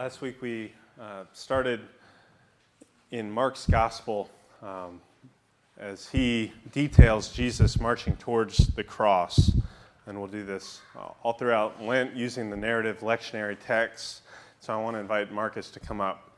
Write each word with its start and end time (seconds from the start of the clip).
Last 0.00 0.22
week 0.22 0.40
we 0.40 0.72
uh, 0.98 1.24
started 1.34 1.78
in 3.10 3.30
Mark's 3.30 3.66
gospel 3.66 4.30
um, 4.62 4.98
as 5.78 6.08
he 6.08 6.54
details 6.72 7.30
Jesus 7.30 7.78
marching 7.78 8.16
towards 8.16 8.68
the 8.68 8.82
cross. 8.82 9.52
And 10.06 10.18
we'll 10.18 10.30
do 10.30 10.42
this 10.42 10.80
uh, 10.96 11.08
all 11.22 11.34
throughout 11.34 11.82
Lent 11.82 12.16
using 12.16 12.48
the 12.48 12.56
narrative 12.56 13.00
lectionary 13.00 13.58
text. 13.62 14.22
So 14.60 14.72
I 14.72 14.82
want 14.82 14.96
to 14.96 15.00
invite 15.00 15.32
Marcus 15.32 15.68
to 15.72 15.80
come 15.80 16.00
up 16.00 16.30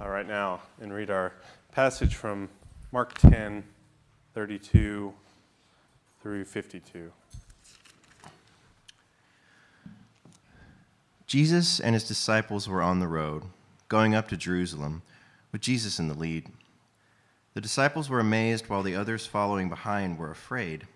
uh, 0.00 0.08
right 0.08 0.28
now 0.28 0.60
and 0.80 0.92
read 0.92 1.10
our 1.10 1.32
passage 1.72 2.14
from 2.14 2.48
Mark 2.92 3.18
10 3.18 3.64
32 4.32 5.12
through 6.22 6.44
52. 6.44 7.10
Jesus 11.28 11.78
and 11.78 11.94
his 11.94 12.04
disciples 12.04 12.66
were 12.66 12.80
on 12.80 13.00
the 13.00 13.06
road, 13.06 13.42
going 13.90 14.14
up 14.14 14.28
to 14.28 14.36
Jerusalem, 14.36 15.02
with 15.52 15.60
Jesus 15.60 15.98
in 15.98 16.08
the 16.08 16.14
lead. 16.14 16.46
The 17.52 17.60
disciples 17.60 18.08
were 18.08 18.18
amazed, 18.18 18.68
while 18.68 18.82
the 18.82 18.96
others 18.96 19.26
following 19.26 19.68
behind 19.68 20.16
were 20.16 20.30
afraid. 20.30 20.86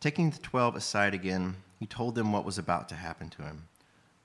Taking 0.00 0.30
the 0.30 0.38
twelve 0.38 0.76
aside 0.76 1.12
again, 1.12 1.56
he 1.78 1.84
told 1.84 2.14
them 2.14 2.32
what 2.32 2.46
was 2.46 2.56
about 2.56 2.88
to 2.88 2.94
happen 2.94 3.28
to 3.28 3.42
him. 3.42 3.68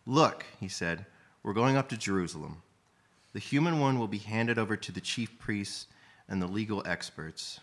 Look, 0.06 0.46
he 0.58 0.70
said, 0.70 1.06
we're 1.44 1.52
going 1.52 1.76
up 1.76 1.90
to 1.90 1.98
Jerusalem. 1.98 2.62
The 3.34 3.40
human 3.40 3.82
one 3.82 4.00
will 4.00 4.08
be 4.08 4.20
handed 4.20 4.58
over 4.58 4.78
to 4.78 4.92
the 4.94 5.02
chief 5.02 5.38
priests 5.38 5.88
and 6.30 6.42
the 6.42 6.48
legal 6.48 6.82
experts. 6.86 7.60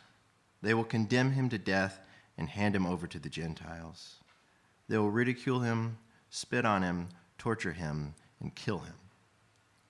They 0.61 0.75
will 0.75 0.85
condemn 0.85 1.33
him 1.33 1.49
to 1.49 1.59
death 1.59 2.01
and 2.37 2.51
hand 2.51 2.77
him 2.77 2.85
over 2.85 3.07
to 3.07 3.19
the 3.19 3.31
Gentiles. 3.31 4.17
They 4.91 4.99
will 4.99 5.11
ridicule 5.11 5.61
him 5.61 5.97
spit 6.35 6.65
on 6.65 6.83
him, 6.83 7.09
torture 7.39 7.73
him, 7.73 8.13
and 8.41 8.53
kill 8.57 8.81
him. 8.81 8.95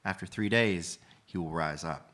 After 0.04 0.26
three 0.26 0.50
days, 0.50 0.98
he 1.24 1.38
will 1.38 1.48
rise 1.48 1.84
up. 1.84 2.12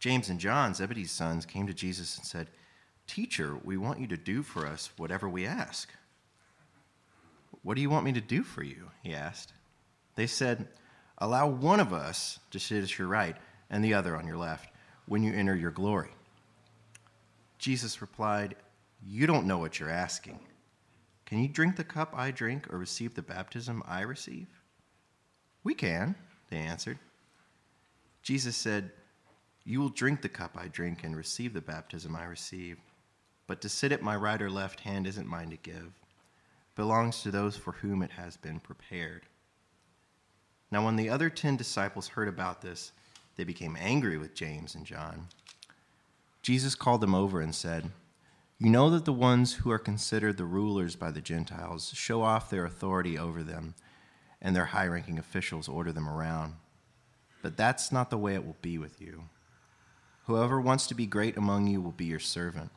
James 0.00 0.28
and 0.28 0.40
John, 0.40 0.74
Zebedee's 0.74 1.12
sons, 1.12 1.46
came 1.46 1.68
to 1.68 1.72
Jesus 1.72 2.18
and 2.18 2.26
said, 2.26 2.48
Teacher, 3.06 3.56
we 3.62 3.76
want 3.76 4.00
you 4.00 4.08
to 4.08 4.16
do 4.16 4.42
for 4.42 4.66
us 4.66 4.90
whatever 4.96 5.28
we 5.28 5.46
ask. 5.46 5.88
What 7.62 7.76
do 7.76 7.80
you 7.80 7.90
want 7.90 8.04
me 8.04 8.12
to 8.14 8.20
do 8.20 8.42
for 8.42 8.64
you? 8.64 8.90
He 9.04 9.14
asked. 9.14 9.52
They 10.16 10.26
said, 10.26 10.66
Allow 11.18 11.46
one 11.46 11.78
of 11.78 11.92
us 11.92 12.40
to 12.50 12.58
sit 12.58 12.82
at 12.82 12.98
your 12.98 13.06
right 13.06 13.36
and 13.70 13.84
the 13.84 13.94
other 13.94 14.16
on 14.16 14.26
your 14.26 14.36
left 14.36 14.68
when 15.06 15.22
you 15.22 15.32
enter 15.32 15.54
your 15.54 15.70
glory. 15.70 16.10
Jesus 17.58 18.00
replied, 18.00 18.56
You 19.06 19.28
don't 19.28 19.46
know 19.46 19.58
what 19.58 19.78
you're 19.78 19.90
asking. 19.90 20.40
Can 21.28 21.40
you 21.42 21.48
drink 21.48 21.76
the 21.76 21.84
cup 21.84 22.14
I 22.16 22.30
drink 22.30 22.72
or 22.72 22.78
receive 22.78 23.14
the 23.14 23.20
baptism 23.20 23.82
I 23.86 24.00
receive? 24.00 24.46
We 25.62 25.74
can, 25.74 26.14
they 26.48 26.56
answered. 26.56 26.98
Jesus 28.22 28.56
said, 28.56 28.92
You 29.66 29.80
will 29.80 29.90
drink 29.90 30.22
the 30.22 30.30
cup 30.30 30.56
I 30.56 30.68
drink 30.68 31.04
and 31.04 31.14
receive 31.14 31.52
the 31.52 31.60
baptism 31.60 32.16
I 32.16 32.24
receive. 32.24 32.78
But 33.46 33.60
to 33.60 33.68
sit 33.68 33.92
at 33.92 34.00
my 34.00 34.16
right 34.16 34.40
or 34.40 34.48
left 34.48 34.80
hand 34.80 35.06
isn't 35.06 35.28
mine 35.28 35.50
to 35.50 35.58
give, 35.58 35.74
it 35.76 36.74
belongs 36.74 37.22
to 37.22 37.30
those 37.30 37.58
for 37.58 37.72
whom 37.72 38.02
it 38.02 38.12
has 38.12 38.38
been 38.38 38.58
prepared. 38.58 39.26
Now, 40.70 40.82
when 40.82 40.96
the 40.96 41.10
other 41.10 41.28
ten 41.28 41.58
disciples 41.58 42.08
heard 42.08 42.28
about 42.28 42.62
this, 42.62 42.92
they 43.36 43.44
became 43.44 43.76
angry 43.78 44.16
with 44.16 44.34
James 44.34 44.74
and 44.74 44.86
John. 44.86 45.28
Jesus 46.40 46.74
called 46.74 47.02
them 47.02 47.14
over 47.14 47.42
and 47.42 47.54
said, 47.54 47.90
you 48.58 48.70
know 48.70 48.90
that 48.90 49.04
the 49.04 49.12
ones 49.12 49.54
who 49.54 49.70
are 49.70 49.78
considered 49.78 50.36
the 50.36 50.44
rulers 50.44 50.96
by 50.96 51.12
the 51.12 51.20
Gentiles 51.20 51.92
show 51.94 52.22
off 52.22 52.50
their 52.50 52.64
authority 52.64 53.16
over 53.16 53.44
them, 53.44 53.76
and 54.42 54.54
their 54.54 54.66
high 54.66 54.86
ranking 54.86 55.18
officials 55.18 55.68
order 55.68 55.92
them 55.92 56.08
around. 56.08 56.54
But 57.40 57.56
that's 57.56 57.92
not 57.92 58.10
the 58.10 58.18
way 58.18 58.34
it 58.34 58.44
will 58.44 58.56
be 58.60 58.76
with 58.76 59.00
you. 59.00 59.24
Whoever 60.26 60.60
wants 60.60 60.88
to 60.88 60.94
be 60.94 61.06
great 61.06 61.36
among 61.36 61.68
you 61.68 61.80
will 61.80 61.92
be 61.92 62.06
your 62.06 62.18
servant. 62.18 62.72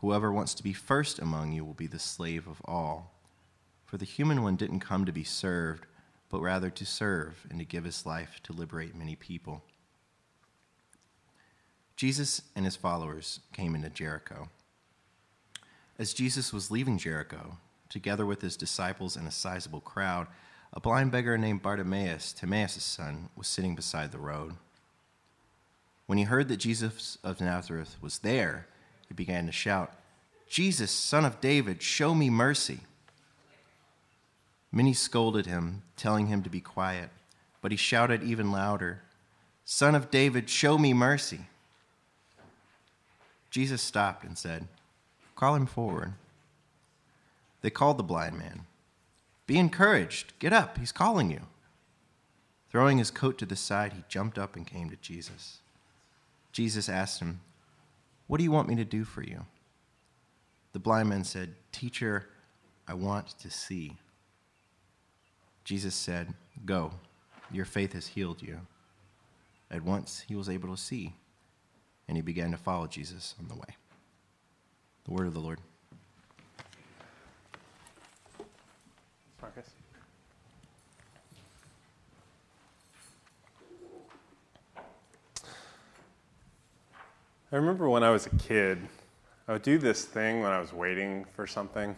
Whoever 0.00 0.32
wants 0.32 0.52
to 0.54 0.64
be 0.64 0.72
first 0.72 1.20
among 1.20 1.52
you 1.52 1.64
will 1.64 1.74
be 1.74 1.86
the 1.86 1.98
slave 2.00 2.48
of 2.48 2.60
all. 2.64 3.14
For 3.84 3.98
the 3.98 4.04
human 4.04 4.42
one 4.42 4.56
didn't 4.56 4.80
come 4.80 5.04
to 5.06 5.12
be 5.12 5.24
served, 5.24 5.86
but 6.28 6.40
rather 6.40 6.70
to 6.70 6.84
serve 6.84 7.46
and 7.48 7.58
to 7.60 7.64
give 7.64 7.84
his 7.84 8.04
life 8.04 8.40
to 8.42 8.52
liberate 8.52 8.94
many 8.94 9.14
people. 9.14 9.62
Jesus 11.96 12.42
and 12.54 12.64
his 12.64 12.76
followers 12.76 13.40
came 13.52 13.74
into 13.74 13.90
Jericho. 13.90 14.50
As 15.98 16.14
Jesus 16.14 16.52
was 16.52 16.70
leaving 16.70 16.96
Jericho, 16.96 17.56
together 17.88 18.24
with 18.24 18.40
his 18.40 18.56
disciples 18.56 19.16
and 19.16 19.26
a 19.26 19.32
sizable 19.32 19.80
crowd, 19.80 20.28
a 20.72 20.80
blind 20.80 21.10
beggar 21.10 21.36
named 21.36 21.62
Bartimaeus, 21.62 22.32
Timaeus' 22.32 22.82
son, 22.82 23.30
was 23.36 23.48
sitting 23.48 23.74
beside 23.74 24.12
the 24.12 24.18
road. 24.18 24.54
When 26.06 26.18
he 26.18 26.24
heard 26.24 26.48
that 26.48 26.58
Jesus 26.58 27.18
of 27.24 27.40
Nazareth 27.40 27.96
was 28.00 28.20
there, 28.20 28.66
he 29.08 29.14
began 29.14 29.46
to 29.46 29.52
shout, 29.52 29.92
Jesus, 30.48 30.90
son 30.90 31.24
of 31.24 31.40
David, 31.40 31.82
show 31.82 32.14
me 32.14 32.30
mercy. 32.30 32.80
Many 34.70 34.94
scolded 34.94 35.46
him, 35.46 35.82
telling 35.96 36.28
him 36.28 36.42
to 36.42 36.50
be 36.50 36.60
quiet, 36.60 37.10
but 37.60 37.70
he 37.70 37.76
shouted 37.76 38.22
even 38.22 38.52
louder, 38.52 39.02
Son 39.64 39.94
of 39.94 40.10
David, 40.10 40.48
show 40.48 40.78
me 40.78 40.94
mercy. 40.94 41.40
Jesus 43.50 43.82
stopped 43.82 44.24
and 44.24 44.38
said, 44.38 44.66
Call 45.38 45.54
him 45.54 45.66
forward. 45.66 46.14
They 47.60 47.70
called 47.70 47.96
the 47.96 48.02
blind 48.02 48.36
man. 48.36 48.66
Be 49.46 49.56
encouraged. 49.56 50.32
Get 50.40 50.52
up. 50.52 50.78
He's 50.78 50.90
calling 50.90 51.30
you. 51.30 51.42
Throwing 52.72 52.98
his 52.98 53.12
coat 53.12 53.38
to 53.38 53.46
the 53.46 53.54
side, 53.54 53.92
he 53.92 54.02
jumped 54.08 54.36
up 54.36 54.56
and 54.56 54.66
came 54.66 54.90
to 54.90 54.96
Jesus. 54.96 55.58
Jesus 56.50 56.88
asked 56.88 57.20
him, 57.20 57.38
What 58.26 58.38
do 58.38 58.42
you 58.42 58.50
want 58.50 58.68
me 58.68 58.74
to 58.74 58.84
do 58.84 59.04
for 59.04 59.22
you? 59.22 59.46
The 60.72 60.80
blind 60.80 61.08
man 61.08 61.22
said, 61.22 61.54
Teacher, 61.70 62.26
I 62.88 62.94
want 62.94 63.38
to 63.38 63.48
see. 63.48 63.96
Jesus 65.62 65.94
said, 65.94 66.34
Go, 66.66 66.90
your 67.52 67.64
faith 67.64 67.92
has 67.92 68.08
healed 68.08 68.42
you. 68.42 68.58
At 69.70 69.84
once 69.84 70.24
he 70.26 70.34
was 70.34 70.48
able 70.48 70.74
to 70.74 70.82
see, 70.82 71.14
and 72.08 72.16
he 72.16 72.22
began 72.22 72.50
to 72.50 72.56
follow 72.56 72.88
Jesus 72.88 73.36
on 73.38 73.46
the 73.46 73.54
way. 73.54 73.76
The 75.08 75.14
word 75.14 75.26
of 75.26 75.32
the 75.32 75.40
Lord. 75.40 75.58
Marcus. 79.40 79.70
I 87.50 87.56
remember 87.56 87.88
when 87.88 88.04
I 88.04 88.10
was 88.10 88.26
a 88.26 88.30
kid, 88.36 88.86
I 89.48 89.54
would 89.54 89.62
do 89.62 89.78
this 89.78 90.04
thing 90.04 90.42
when 90.42 90.52
I 90.52 90.60
was 90.60 90.74
waiting 90.74 91.24
for 91.32 91.46
something. 91.46 91.96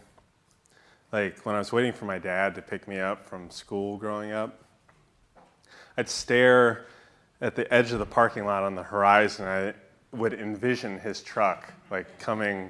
Like 1.11 1.45
when 1.45 1.53
I 1.53 1.57
was 1.57 1.73
waiting 1.73 1.91
for 1.91 2.05
my 2.05 2.17
dad 2.17 2.55
to 2.55 2.61
pick 2.61 2.87
me 2.87 3.01
up 3.01 3.25
from 3.25 3.49
school 3.49 3.97
growing 3.97 4.31
up, 4.31 4.63
I'd 5.97 6.07
stare 6.07 6.85
at 7.41 7.57
the 7.57 7.71
edge 7.73 7.91
of 7.91 7.99
the 7.99 8.05
parking 8.05 8.45
lot 8.45 8.63
on 8.63 8.75
the 8.75 8.83
horizon. 8.83 9.47
I 9.47 9.73
would 10.15 10.33
envision 10.33 10.97
his 10.97 11.21
truck 11.21 11.73
like 11.89 12.17
coming 12.17 12.69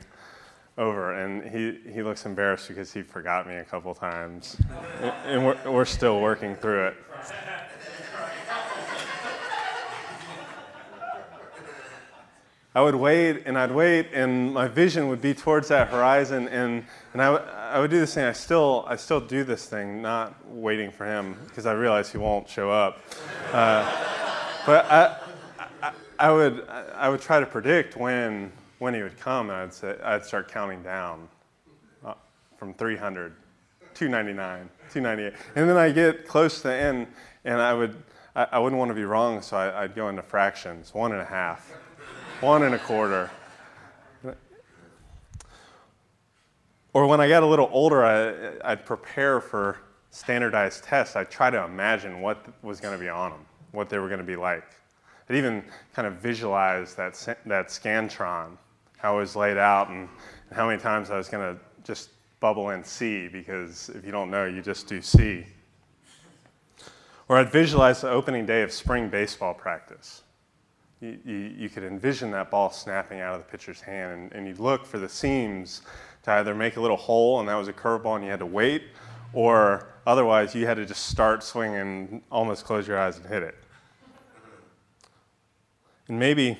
over, 0.82 1.14
and 1.14 1.44
he, 1.44 1.92
he 1.92 2.02
looks 2.02 2.26
embarrassed 2.26 2.68
because 2.68 2.92
he 2.92 3.04
forgot 3.04 3.48
me 3.48 3.56
a 3.58 3.64
couple 3.64 3.94
times, 3.94 4.58
and 5.26 5.46
we're, 5.46 5.58
we're 5.72 5.86
still 5.86 6.20
working 6.20 6.56
through 6.56 6.88
it. 6.88 6.96
I 12.74 12.82
would 12.82 12.96
wait 12.96 13.44
and 13.46 13.60
I'd 13.60 13.72
wait, 13.72 14.08
and 14.14 14.54
my 14.54 14.68
vision 14.68 15.10
would 15.10 15.22
be 15.22 15.34
towards 15.34 15.68
that 15.68 15.90
horizon, 15.90 16.48
and, 16.48 16.86
and 17.14 17.22
I, 17.22 17.34
w- 17.34 17.52
I 17.52 17.80
would 17.80 17.92
do 17.92 18.00
this 18.00 18.14
thing. 18.14 18.24
I 18.24 18.32
still, 18.32 18.86
I 18.88 18.96
still 18.96 19.20
do 19.20 19.44
this 19.44 19.66
thing, 19.66 20.02
not 20.02 20.34
waiting 20.48 20.90
for 20.90 21.06
him, 21.06 21.36
because 21.48 21.66
I 21.66 21.74
realize 21.74 22.10
he 22.12 22.18
won't 22.18 22.48
show 22.48 22.72
up. 22.72 23.02
Uh, 23.52 23.84
but 24.66 24.86
I, 24.86 25.18
I, 25.84 25.92
I, 26.18 26.32
would, 26.32 26.66
I 26.96 27.10
would 27.10 27.22
try 27.22 27.42
to 27.42 27.46
predict 27.46 27.98
when 27.98 28.54
when 28.82 28.96
he 28.96 29.04
would 29.04 29.16
come, 29.20 29.52
I'd, 29.52 29.72
say, 29.72 29.96
I'd 30.04 30.26
start 30.26 30.52
counting 30.52 30.82
down 30.82 31.30
uh, 32.04 32.16
from 32.58 32.74
300, 32.74 33.32
299, 33.94 34.68
298. 34.92 35.34
And 35.56 35.70
then 35.70 35.78
I 35.78 35.92
get 35.92 36.28
close 36.28 36.64
to 36.64 36.70
the 36.70 36.74
end, 36.74 37.06
and 37.46 37.62
I, 37.62 37.76
would, 37.76 37.96
I, 38.36 38.48
I 38.54 38.58
wouldn't 38.58 38.80
want 38.80 38.90
to 38.90 38.96
be 38.96 39.04
wrong, 39.04 39.44
so 39.44 39.56
I, 39.56 39.84
would 39.84 39.94
go 39.94 40.10
into 40.10 40.24
fractions 40.24 40.96
one 40.96 41.12
and 41.12 41.22
a 41.22 41.26
half, 41.26 41.72
one 42.40 42.64
and 42.64 42.74
a 42.74 42.80
quarter. 42.80 43.30
Or 46.94 47.06
when 47.06 47.22
I 47.22 47.30
got 47.30 47.44
a 47.44 47.46
little 47.46 47.70
older, 47.72 48.04
I, 48.04 48.72
I'd 48.72 48.84
prepare 48.84 49.42
for 49.42 49.78
standardized 50.10 50.86
tests. 50.86 51.16
I'd 51.16 51.30
try 51.30 51.52
to 51.52 51.66
imagine 51.66 52.20
what 52.20 52.44
was 52.64 52.80
going 52.80 52.98
to 52.98 53.00
be 53.00 53.10
on 53.10 53.30
them, 53.30 53.46
what 53.74 53.90
they 53.90 54.00
were 54.00 54.08
going 54.08 54.22
to 54.22 54.26
be 54.26 54.36
like. 54.36 54.64
I'd 55.30 55.36
even 55.36 55.64
kind 55.94 56.08
of 56.08 56.16
visualize 56.16 56.96
that, 56.96 57.14
that 57.46 57.68
Scantron 57.68 58.58
how 59.02 59.16
it 59.16 59.22
was 59.22 59.36
laid 59.36 59.58
out 59.58 59.90
and, 59.90 60.08
how 60.54 60.68
many 60.68 60.82
times 60.82 61.10
I 61.10 61.16
was 61.16 61.30
going 61.30 61.56
to 61.56 61.62
just 61.84 62.10
bubble 62.42 62.72
in 62.72 62.84
C 62.84 63.30
because 63.30 63.90
if 63.90 64.06
you 64.06 64.12
don't 64.12 64.30
know, 64.30 64.46
you 64.46 64.62
just 64.62 64.88
do 64.88 65.02
C. 65.02 65.46
Or 67.30 67.38
I'd 67.38 67.52
visualize 67.52 68.02
the 68.02 68.10
opening 68.10 68.46
day 68.46 68.62
of 68.62 68.72
spring 68.72 69.08
baseball 69.08 69.54
practice. 69.54 70.24
You, 71.00 71.18
you, 71.26 71.36
you, 71.36 71.70
could 71.70 71.84
envision 71.84 72.32
that 72.32 72.52
ball 72.52 72.70
snapping 72.70 73.22
out 73.22 73.34
of 73.34 73.46
the 73.46 73.50
pitcher's 73.50 73.80
hand, 73.80 74.12
and, 74.12 74.34
and 74.34 74.48
you'd 74.48 74.60
look 74.60 74.86
for 74.86 75.00
the 75.00 75.08
seams 75.08 75.82
to 76.24 76.32
either 76.32 76.54
make 76.54 76.76
a 76.76 76.82
little 76.82 76.98
hole, 76.98 77.40
and 77.40 77.48
that 77.48 77.56
was 77.56 77.70
a 77.70 77.74
curveball, 77.74 78.18
and 78.18 78.26
you 78.26 78.30
had 78.30 78.40
to 78.40 78.46
wait, 78.46 78.84
or 79.34 79.88
otherwise 80.06 80.54
you 80.54 80.68
had 80.68 80.76
to 80.76 80.86
just 80.86 81.08
start 81.08 81.44
swinging, 81.44 82.22
almost 82.30 82.66
close 82.66 82.88
your 82.88 83.00
eyes 83.00 83.18
and 83.18 83.26
hit 83.26 83.42
it. 83.42 83.56
And 86.08 86.20
maybe, 86.20 86.58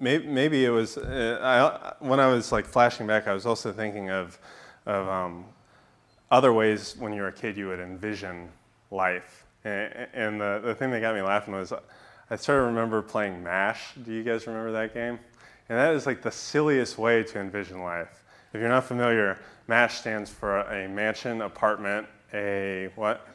maybe, 0.00 0.26
maybe 0.26 0.64
it 0.64 0.70
was, 0.70 0.96
uh, 0.96 1.94
I, 2.00 2.04
when 2.04 2.20
I 2.20 2.26
was 2.26 2.52
like 2.52 2.66
flashing 2.66 3.06
back, 3.06 3.26
I 3.26 3.34
was 3.34 3.46
also 3.46 3.72
thinking 3.72 4.10
of, 4.10 4.38
of 4.86 5.08
um, 5.08 5.44
other 6.30 6.52
ways 6.52 6.96
when 6.98 7.12
you 7.12 7.22
were 7.22 7.28
a 7.28 7.32
kid 7.32 7.56
you 7.56 7.68
would 7.68 7.80
envision 7.80 8.48
life. 8.90 9.44
And, 9.64 10.08
and 10.12 10.40
the, 10.40 10.60
the 10.64 10.74
thing 10.74 10.90
that 10.90 11.00
got 11.00 11.14
me 11.14 11.22
laughing 11.22 11.54
was 11.54 11.72
I 12.30 12.36
started 12.36 12.62
to 12.62 12.66
remember 12.66 13.02
playing 13.02 13.42
MASH. 13.42 13.94
Do 14.04 14.12
you 14.12 14.22
guys 14.22 14.46
remember 14.46 14.72
that 14.72 14.94
game? 14.94 15.18
And 15.68 15.78
that 15.78 15.94
is 15.94 16.06
like 16.06 16.22
the 16.22 16.30
silliest 16.30 16.98
way 16.98 17.22
to 17.22 17.38
envision 17.38 17.82
life. 17.82 18.24
If 18.52 18.60
you're 18.60 18.70
not 18.70 18.84
familiar, 18.84 19.38
MASH 19.66 19.98
stands 19.98 20.30
for 20.30 20.60
a 20.60 20.88
mansion, 20.88 21.42
apartment, 21.42 22.06
a 22.32 22.90
what? 22.94 23.26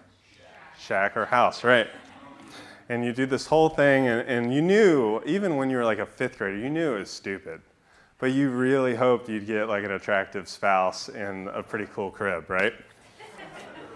Shack, 0.80 1.16
or 1.16 1.26
house, 1.26 1.64
right? 1.64 1.88
And 2.90 3.06
you 3.06 3.14
do 3.14 3.26
this 3.26 3.48
whole 3.48 3.70
thing, 3.70 4.08
and, 4.08 4.28
and 4.28 4.54
you 4.54 4.62
knew, 4.62 5.22
even 5.26 5.56
when 5.56 5.70
you 5.70 5.78
were 5.78 5.86
like 5.86 6.00
a 6.00 6.06
fifth 6.06 6.38
grader, 6.38 6.58
you 6.58 6.70
knew 6.70 6.96
it 6.96 7.00
was 7.00 7.10
stupid. 7.10 7.62
But 8.20 8.32
you 8.32 8.50
really 8.52 8.96
hoped 8.96 9.30
you'd 9.30 9.48
get 9.48 9.68
like 9.68 9.84
an 9.84 9.92
attractive 9.92 10.48
spouse 10.48 11.10
in 11.10 11.50
a 11.54 11.64
pretty 11.64 11.88
cool 11.94 12.12
crib, 12.12 12.50
right? 12.50 12.74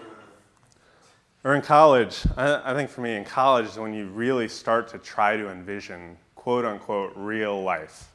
or 1.44 1.54
in 1.54 1.62
college, 1.62 2.24
I, 2.36 2.72
I 2.72 2.74
think 2.74 2.90
for 2.90 3.00
me, 3.00 3.16
in 3.16 3.24
college 3.24 3.66
is 3.66 3.76
when 3.76 3.92
you 3.92 4.06
really 4.08 4.48
start 4.48 4.88
to 4.88 4.98
try 4.98 5.36
to 5.36 5.50
envision 5.50 6.16
quote 6.34 6.64
unquote 6.64 7.12
real 7.14 7.62
life. 7.62 8.08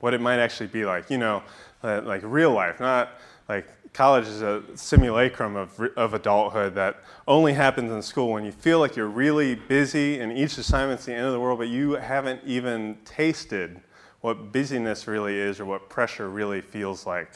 What 0.00 0.14
it 0.14 0.20
might 0.20 0.38
actually 0.38 0.66
be 0.66 0.84
like, 0.84 1.08
you 1.10 1.18
know, 1.18 1.42
like 1.82 2.20
real 2.24 2.52
life, 2.52 2.80
not 2.80 3.10
like 3.48 3.66
college 3.92 4.26
is 4.26 4.40
a 4.40 4.62
simulacrum 4.74 5.56
of, 5.56 5.78
of 5.96 6.14
adulthood 6.14 6.74
that 6.74 7.02
only 7.28 7.52
happens 7.52 7.90
in 7.92 8.00
school 8.02 8.30
when 8.30 8.44
you 8.44 8.52
feel 8.52 8.78
like 8.78 8.96
you're 8.96 9.06
really 9.06 9.54
busy 9.54 10.20
and 10.20 10.36
each 10.36 10.56
assignment's 10.56 11.04
the 11.04 11.12
end 11.12 11.26
of 11.26 11.32
the 11.32 11.40
world, 11.40 11.58
but 11.58 11.68
you 11.68 11.92
haven't 11.92 12.40
even 12.46 12.96
tasted 13.04 13.80
what 14.22 14.52
busyness 14.52 15.06
really 15.06 15.38
is 15.38 15.60
or 15.60 15.66
what 15.66 15.88
pressure 15.90 16.30
really 16.30 16.60
feels 16.60 17.06
like. 17.06 17.30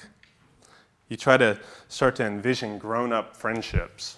You 1.08 1.17
try 1.17 1.37
to 1.37 1.58
start 1.88 2.17
to 2.17 2.25
envision 2.25 2.79
grown 2.79 3.12
up 3.12 3.37
friendships, 3.37 4.17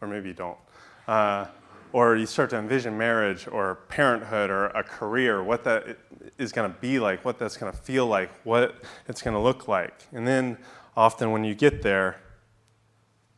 or 0.00 0.08
maybe 0.08 0.28
you 0.28 0.34
don't. 0.34 0.58
Uh, 1.06 1.46
or 1.92 2.16
you 2.16 2.26
start 2.26 2.50
to 2.50 2.56
envision 2.56 2.98
marriage 2.98 3.46
or 3.46 3.76
parenthood 3.88 4.50
or 4.50 4.66
a 4.68 4.82
career, 4.82 5.44
what 5.44 5.62
that 5.62 5.96
is 6.38 6.50
going 6.50 6.72
to 6.72 6.78
be 6.80 6.98
like, 6.98 7.24
what 7.24 7.38
that's 7.38 7.56
going 7.56 7.70
to 7.70 7.78
feel 7.78 8.06
like, 8.06 8.30
what 8.44 8.82
it's 9.06 9.22
going 9.22 9.34
to 9.34 9.40
look 9.40 9.68
like. 9.68 9.94
And 10.12 10.26
then 10.26 10.58
often 10.96 11.30
when 11.32 11.44
you 11.44 11.54
get 11.54 11.82
there, 11.82 12.16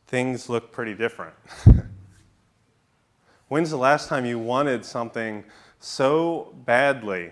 things 0.07 0.49
look 0.49 0.71
pretty 0.71 0.93
different. 0.93 1.33
When's 3.47 3.69
the 3.69 3.77
last 3.77 4.09
time 4.09 4.25
you 4.25 4.39
wanted 4.39 4.83
something 4.83 5.43
so 5.79 6.53
badly? 6.65 7.31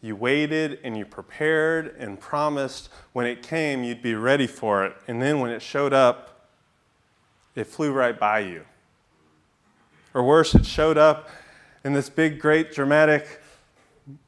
You 0.00 0.16
waited 0.16 0.78
and 0.82 0.96
you 0.96 1.04
prepared 1.04 1.94
and 1.98 2.18
promised 2.18 2.88
when 3.12 3.26
it 3.26 3.42
came 3.42 3.82
you'd 3.82 4.02
be 4.02 4.14
ready 4.14 4.46
for 4.46 4.84
it. 4.84 4.96
And 5.08 5.20
then 5.20 5.40
when 5.40 5.50
it 5.50 5.60
showed 5.60 5.92
up, 5.92 6.48
it 7.54 7.66
flew 7.66 7.92
right 7.92 8.18
by 8.18 8.40
you. 8.40 8.64
Or 10.14 10.22
worse, 10.22 10.54
it 10.54 10.64
showed 10.64 10.96
up 10.96 11.28
in 11.84 11.92
this 11.92 12.08
big, 12.08 12.40
great, 12.40 12.72
dramatic, 12.72 13.40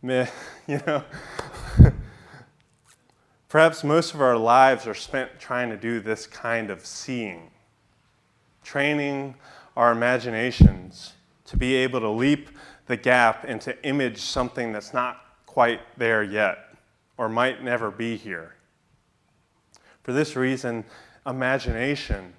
meh, 0.03 0.27
you 0.67 0.81
know. 0.87 1.05
Perhaps 3.53 3.85
most 3.85 4.15
of 4.15 4.23
our 4.23 4.39
lives 4.39 4.87
are 4.87 4.95
spent 4.95 5.39
trying 5.39 5.69
to 5.69 5.77
do 5.77 6.01
this 6.01 6.27
kind 6.27 6.71
of 6.71 6.87
seeing, 6.87 7.51
training 8.65 9.35
our 9.77 9.93
imaginations 9.93 11.13
to 11.45 11.59
be 11.59 11.75
able 11.75 12.01
to 12.01 12.09
leap 12.09 12.49
the 12.87 12.97
gap 12.97 13.45
and 13.47 13.61
to 13.61 13.87
image 13.87 14.17
something 14.17 14.73
that's 14.73 14.95
not 14.95 15.21
quite 15.45 15.81
there 15.99 16.23
yet 16.23 16.61
or 17.19 17.29
might 17.29 17.63
never 17.63 17.91
be 17.91 18.17
here. 18.17 18.55
For 20.03 20.15
this 20.15 20.35
reason, 20.35 20.83
imagination 21.27 22.33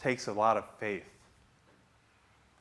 takes 0.00 0.28
a 0.28 0.32
lot 0.32 0.56
of 0.56 0.64
faith. 0.78 1.02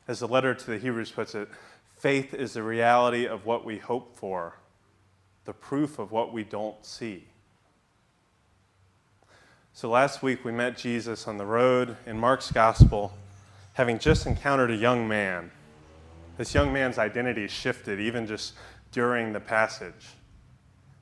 As 0.07 0.19
the 0.19 0.27
letter 0.27 0.55
to 0.55 0.65
the 0.65 0.79
Hebrews 0.79 1.11
puts 1.11 1.35
it, 1.35 1.47
faith 1.95 2.33
is 2.33 2.53
the 2.53 2.63
reality 2.63 3.27
of 3.27 3.45
what 3.45 3.63
we 3.63 3.77
hope 3.77 4.17
for, 4.17 4.57
the 5.45 5.53
proof 5.53 5.99
of 5.99 6.11
what 6.11 6.33
we 6.33 6.43
don't 6.43 6.83
see. 6.83 7.27
So 9.77 9.91
last 9.91 10.23
week 10.23 10.43
we 10.43 10.51
met 10.51 10.75
Jesus 10.75 11.27
on 11.27 11.37
the 11.37 11.45
road 11.45 11.97
in 12.07 12.17
Mark's 12.17 12.51
gospel, 12.51 13.13
having 13.73 13.99
just 13.99 14.25
encountered 14.25 14.71
a 14.71 14.75
young 14.75 15.07
man. 15.07 15.51
This 16.35 16.55
young 16.55 16.73
man's 16.73 16.97
identity 16.97 17.47
shifted 17.47 17.99
even 17.99 18.25
just 18.25 18.55
during 18.91 19.33
the 19.33 19.39
passage. 19.39 20.15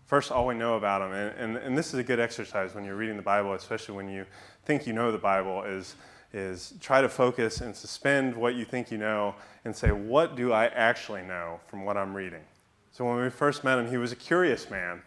First, 0.07 0.29
all 0.29 0.45
we 0.45 0.55
know 0.55 0.75
about 0.75 1.01
him, 1.01 1.13
and, 1.13 1.39
and, 1.39 1.55
and 1.55 1.77
this 1.77 1.93
is 1.93 2.01
a 2.01 2.03
good 2.03 2.19
exercise 2.19 2.75
when 2.75 2.83
you're 2.83 2.97
reading 2.97 3.15
the 3.15 3.21
Bible, 3.21 3.53
especially 3.53 3.95
when 3.95 4.09
you 4.09 4.25
think 4.65 4.85
you 4.85 4.91
know 4.91 5.09
the 5.09 5.17
Bible, 5.17 5.63
is 5.63 5.95
is 6.33 6.73
try 6.81 6.99
to 6.99 7.07
focus 7.07 7.61
and 7.61 7.73
suspend 7.73 8.35
what 8.35 8.55
you 8.55 8.65
think 8.65 8.91
you 8.91 8.97
know 8.97 9.35
and 9.63 9.73
say, 9.73 9.93
what 9.93 10.35
do 10.35 10.51
I 10.51 10.65
actually 10.65 11.21
know 11.21 11.61
from 11.67 11.85
what 11.85 11.95
I'm 11.95 12.13
reading? 12.13 12.43
So 12.91 13.05
when 13.05 13.23
we 13.23 13.29
first 13.29 13.63
met 13.63 13.79
him, 13.79 13.89
he 13.89 13.95
was 13.95 14.11
a 14.11 14.17
curious 14.17 14.69
man. 14.69 15.01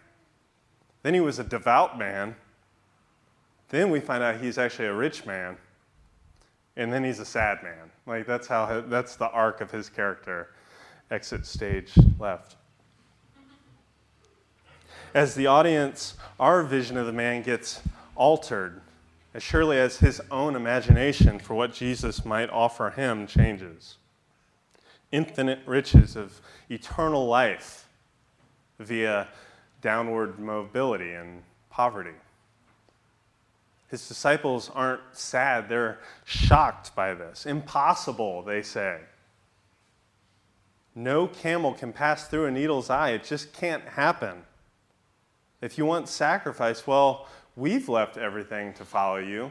Then 1.03 1.12
he 1.12 1.21
was 1.21 1.38
a 1.38 1.44
devout 1.44 1.99
man. 1.99 2.35
Then 3.69 3.91
we 3.91 4.00
find 4.00 4.23
out 4.23 4.41
he's 4.41 4.59
actually 4.59 4.88
a 4.88 4.94
rich 4.94 5.26
man. 5.26 5.56
And 6.76 6.93
then 6.93 7.05
he's 7.05 7.19
a 7.19 7.25
sad 7.25 7.62
man. 7.62 7.91
Like 8.06 8.26
that's 8.26 8.47
how 8.47 8.82
that's 8.82 9.17
the 9.17 9.29
arc 9.31 9.61
of 9.61 9.70
his 9.70 9.88
character. 9.88 10.50
Exit 11.11 11.44
stage 11.44 11.93
left. 12.19 12.56
As 15.15 15.35
the 15.35 15.47
audience, 15.47 16.15
our 16.38 16.62
vision 16.62 16.97
of 16.97 17.06
the 17.06 17.12
man 17.12 17.43
gets 17.43 17.81
altered 18.15 18.81
as 19.35 19.43
surely 19.43 19.79
as 19.79 19.99
his 19.99 20.21
own 20.31 20.55
imagination 20.55 21.38
for 21.38 21.54
what 21.54 21.73
Jesus 21.73 22.25
might 22.25 22.50
offer 22.50 22.90
him 22.90 23.26
changes. 23.26 23.97
Infinite 25.11 25.61
riches 25.66 26.16
of 26.16 26.40
eternal 26.69 27.26
life 27.26 27.88
via 28.78 29.28
downward 29.81 30.38
mobility 30.38 31.12
and 31.12 31.43
poverty. 31.71 32.14
His 33.88 34.07
disciples 34.07 34.71
aren't 34.75 35.00
sad, 35.12 35.68
they're 35.68 35.99
shocked 36.25 36.95
by 36.95 37.14
this. 37.14 37.47
Impossible, 37.47 38.42
they 38.42 38.62
say. 38.62 39.00
No 40.95 41.26
camel 41.26 41.73
can 41.73 41.92
pass 41.92 42.28
through 42.28 42.47
a 42.47 42.50
needle's 42.50 42.90
eye, 42.90 43.11
it 43.11 43.25
just 43.25 43.52
can't 43.52 43.85
happen. 43.85 44.42
If 45.61 45.78
you 45.78 45.87
want 45.87 46.09
sacrifice, 46.09 46.87
well, 46.87 47.28
We've 47.59 47.88
left 47.88 48.16
everything 48.16 48.73
to 48.75 48.85
follow 48.85 49.16
you. 49.16 49.50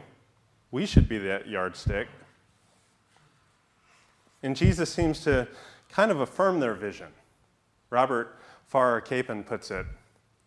We 0.70 0.86
should 0.86 1.10
be 1.10 1.18
that 1.18 1.46
yardstick. 1.46 2.08
And 4.42 4.56
Jesus 4.56 4.90
seems 4.90 5.22
to 5.24 5.46
kind 5.90 6.10
of 6.10 6.20
affirm 6.20 6.58
their 6.58 6.72
vision. 6.72 7.08
Robert 7.90 8.38
Farrar 8.66 9.02
Capon 9.02 9.44
puts 9.44 9.70
it 9.70 9.84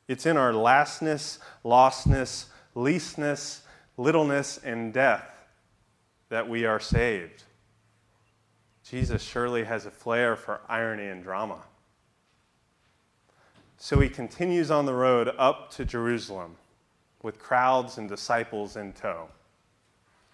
it's 0.08 0.26
in 0.26 0.38
our 0.38 0.52
lastness, 0.52 1.38
lostness, 1.64 2.46
leastness, 2.74 3.62
littleness, 4.02 4.60
and 4.64 4.94
death 4.94 5.46
that 6.30 6.48
we 6.48 6.66
are 6.66 6.80
saved. 6.80 7.44
Jesus 8.84 9.22
surely 9.22 9.64
has 9.64 9.86
a 9.86 9.92
flair 9.92 10.36
for 10.36 10.62
irony 10.68 11.08
and 11.08 11.24
drama. 11.24 11.60
So 13.78 14.00
he 14.00 14.10
continues 14.10 14.72
on 14.72 14.86
the 14.86 14.94
road 14.94 15.34
up 15.38 15.72
to 15.72 15.86
Jerusalem 15.86 16.56
with 17.24 17.40
crowds 17.40 17.98
and 17.98 18.10
disciples 18.10 18.76
in 18.76 18.94
tow. 18.94 19.28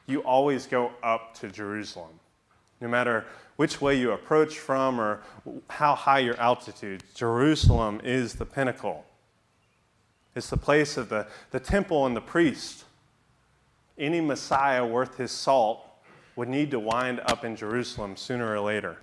You 0.06 0.22
always 0.22 0.66
go 0.66 0.92
up 1.04 1.34
to 1.40 1.50
Jerusalem. 1.50 2.20
No 2.80 2.88
matter 2.88 3.26
which 3.58 3.82
way 3.82 4.00
you 4.00 4.12
approach 4.12 4.60
from 4.60 5.00
or 5.00 5.22
how 5.70 5.96
high 5.96 6.20
your 6.20 6.40
altitude, 6.40 7.04
Jerusalem 7.14 8.00
is 8.04 8.36
the 8.36 8.46
pinnacle. 8.46 9.06
It's 10.36 10.50
the 10.50 10.58
place 10.58 10.96
of 10.96 11.10
the, 11.10 11.28
the 11.52 11.60
temple 11.60 12.06
and 12.06 12.16
the 12.16 12.22
priest. 12.22 12.86
Any 13.98 14.22
Messiah 14.22 14.86
worth 14.86 15.18
his 15.18 15.32
salt 15.32 15.84
would 16.36 16.50
need 16.50 16.72
to 16.72 16.80
wind 16.80 17.20
up 17.26 17.44
in 17.44 17.56
Jerusalem 17.56 18.16
sooner 18.16 18.54
or 18.54 18.60
later. 18.60 18.98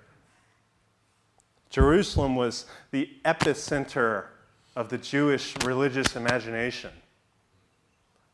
Jerusalem 1.69 2.35
was 2.35 2.65
the 2.91 3.09
epicenter 3.25 4.27
of 4.75 4.89
the 4.89 4.97
Jewish 4.97 5.53
religious 5.63 6.15
imagination 6.15 6.91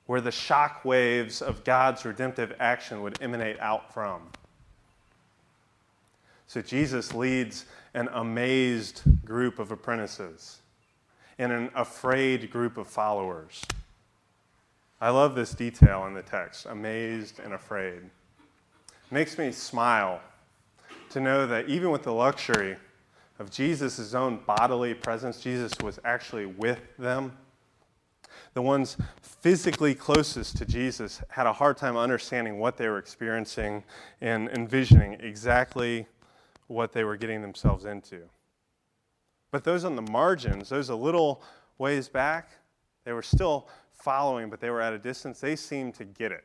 where 0.05 0.21
the 0.21 0.31
shock 0.31 0.83
waves 0.83 1.41
of 1.41 1.63
God's 1.63 2.05
redemptive 2.05 2.53
action 2.59 3.01
would 3.01 3.21
emanate 3.21 3.59
out 3.59 3.93
from. 3.93 4.21
So 6.47 6.61
Jesus 6.61 7.13
leads 7.13 7.65
an 7.93 8.09
amazed 8.11 9.03
group 9.23 9.57
of 9.57 9.71
apprentices 9.71 10.59
and 11.39 11.51
an 11.51 11.71
afraid 11.75 12.51
group 12.51 12.77
of 12.77 12.87
followers. 12.87 13.63
I 15.03 15.09
love 15.09 15.33
this 15.33 15.55
detail 15.55 16.05
in 16.05 16.13
the 16.13 16.21
text 16.21 16.67
amazed 16.67 17.39
and 17.39 17.53
afraid. 17.53 18.03
It 18.03 19.11
makes 19.11 19.35
me 19.35 19.51
smile 19.51 20.21
to 21.09 21.19
know 21.19 21.47
that 21.47 21.67
even 21.67 21.89
with 21.89 22.03
the 22.03 22.13
luxury 22.13 22.77
of 23.39 23.49
Jesus' 23.49 24.13
own 24.13 24.41
bodily 24.45 24.93
presence, 24.93 25.41
Jesus 25.41 25.73
was 25.81 25.99
actually 26.05 26.45
with 26.45 26.79
them. 26.99 27.35
The 28.53 28.61
ones 28.61 28.95
physically 29.23 29.95
closest 29.95 30.57
to 30.57 30.65
Jesus 30.65 31.23
had 31.29 31.47
a 31.47 31.53
hard 31.53 31.77
time 31.77 31.97
understanding 31.97 32.59
what 32.59 32.77
they 32.77 32.87
were 32.87 32.99
experiencing 32.99 33.83
and 34.21 34.49
envisioning 34.49 35.13
exactly 35.13 36.05
what 36.67 36.93
they 36.93 37.03
were 37.03 37.17
getting 37.17 37.41
themselves 37.41 37.85
into. 37.85 38.19
But 39.49 39.63
those 39.63 39.83
on 39.83 39.95
the 39.95 40.03
margins, 40.03 40.69
those 40.69 40.89
a 40.89 40.95
little 40.95 41.41
ways 41.79 42.07
back, 42.07 42.51
they 43.03 43.13
were 43.13 43.23
still 43.23 43.67
following, 44.01 44.49
but 44.49 44.59
they 44.59 44.69
were 44.69 44.81
at 44.81 44.93
a 44.93 44.99
distance. 44.99 45.39
They 45.39 45.55
seem 45.55 45.91
to 45.93 46.05
get 46.05 46.31
it. 46.31 46.43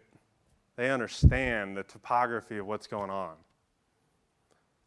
They 0.77 0.91
understand 0.91 1.77
the 1.77 1.83
topography 1.83 2.59
of 2.59 2.67
what's 2.67 2.87
going 2.87 3.11
on. 3.11 3.35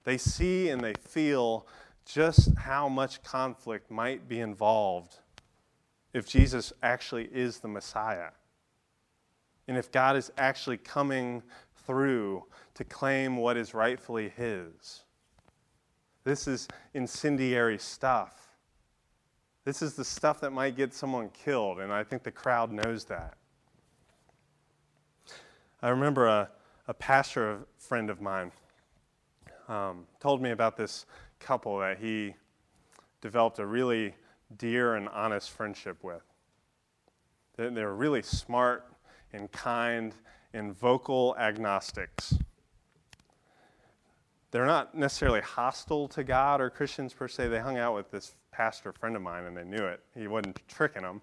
They 0.03 0.17
see 0.17 0.69
and 0.69 0.81
they 0.81 0.93
feel 0.93 1.67
just 2.05 2.55
how 2.57 2.87
much 2.87 3.21
conflict 3.23 3.91
might 3.91 4.27
be 4.27 4.39
involved 4.39 5.17
if 6.13 6.27
Jesus 6.27 6.73
actually 6.81 7.25
is 7.25 7.59
the 7.59 7.67
Messiah. 7.67 8.29
And 9.67 9.77
if 9.77 9.91
God 9.91 10.15
is 10.15 10.31
actually 10.37 10.77
coming 10.77 11.43
through 11.85 12.45
to 12.75 12.83
claim 12.83 13.37
what 13.37 13.57
is 13.57 13.73
rightfully 13.73 14.29
His. 14.29 15.03
This 16.23 16.47
is 16.47 16.67
incendiary 16.93 17.77
stuff. 17.77 18.48
This 19.69 19.83
is 19.83 19.93
the 19.93 20.03
stuff 20.03 20.41
that 20.41 20.49
might 20.49 20.75
get 20.75 20.95
someone 20.95 21.29
killed, 21.29 21.79
and 21.79 21.93
I 21.93 22.03
think 22.03 22.23
the 22.23 22.31
crowd 22.31 22.71
knows 22.71 23.05
that. 23.05 23.35
I 25.83 25.89
remember 25.89 26.25
a, 26.25 26.49
a 26.87 26.93
pastor 26.95 27.59
friend 27.77 28.09
of 28.09 28.19
mine 28.19 28.51
um, 29.67 30.07
told 30.19 30.41
me 30.41 30.49
about 30.49 30.75
this 30.75 31.05
couple 31.39 31.77
that 31.77 31.99
he 31.99 32.33
developed 33.21 33.59
a 33.59 33.65
really 33.67 34.15
dear 34.57 34.95
and 34.95 35.07
honest 35.09 35.51
friendship 35.51 36.03
with. 36.03 36.23
They're, 37.55 37.69
they're 37.69 37.93
really 37.93 38.23
smart 38.23 38.87
and 39.33 39.51
kind 39.51 40.15
and 40.51 40.75
vocal 40.75 41.35
agnostics. 41.37 42.33
They're 44.49 44.65
not 44.65 44.95
necessarily 44.95 45.41
hostile 45.41 46.07
to 46.07 46.23
God 46.23 46.59
or 46.59 46.71
Christians 46.71 47.13
per 47.13 47.27
se. 47.27 47.49
They 47.49 47.59
hung 47.59 47.77
out 47.77 47.93
with 47.93 48.09
this 48.09 48.33
pastor 48.51 48.91
friend 48.91 49.15
of 49.15 49.21
mine 49.21 49.45
and 49.45 49.55
they 49.55 49.63
knew 49.63 49.85
it. 49.85 50.01
He 50.15 50.27
wasn't 50.27 50.59
tricking 50.67 51.03
them. 51.03 51.21